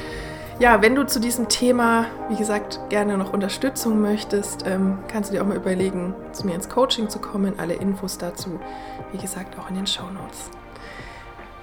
ja, 0.59 0.83
wenn 0.83 0.95
du 0.95 1.05
zu 1.07 1.21
diesem 1.21 1.49
Thema, 1.49 2.07
wie 2.29 2.37
gesagt, 2.37 2.81
gerne 2.89 3.17
noch 3.17 3.33
Unterstützung 3.33 4.01
möchtest, 4.01 4.67
ähm, 4.67 4.99
kannst 5.09 5.31
du 5.31 5.35
dir 5.35 5.43
auch 5.43 5.47
mal 5.47 5.57
überlegen, 5.57 6.15
zu 6.33 6.47
mir 6.47 6.55
ins 6.55 6.69
Coaching 6.69 7.09
zu 7.09 7.19
kommen. 7.19 7.59
Alle 7.59 7.75
Infos 7.75 8.19
dazu, 8.19 8.61
wie 9.13 9.19
gesagt, 9.19 9.59
auch 9.59 9.69
in 9.69 9.77
den 9.77 9.87
Show 9.87 10.05
Notes. 10.13 10.51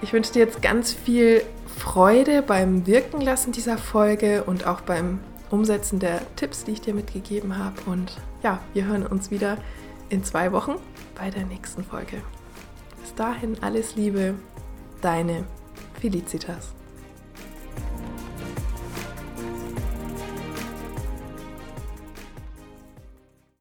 Ich 0.02 0.12
wünsche 0.12 0.32
dir 0.32 0.40
jetzt 0.40 0.62
ganz 0.62 0.92
viel 0.92 1.42
Freude 1.76 2.42
beim 2.42 2.86
Wirken 2.86 3.20
lassen 3.20 3.52
dieser 3.52 3.78
Folge 3.78 4.44
und 4.44 4.66
auch 4.66 4.80
beim 4.80 5.20
Umsetzen 5.50 5.98
der 5.98 6.20
Tipps, 6.36 6.64
die 6.64 6.72
ich 6.72 6.80
dir 6.80 6.94
mitgegeben 6.94 7.58
habe. 7.58 7.76
Und 7.86 8.16
ja, 8.42 8.60
wir 8.72 8.86
hören 8.86 9.06
uns 9.06 9.30
wieder 9.30 9.58
in 10.08 10.24
zwei 10.24 10.52
Wochen 10.52 10.76
bei 11.14 11.30
der 11.30 11.44
nächsten 11.44 11.84
Folge. 11.84 12.22
Bis 13.00 13.14
dahin 13.14 13.56
alles 13.62 13.96
Liebe, 13.96 14.34
deine 15.00 15.44
Felicitas. 16.00 16.74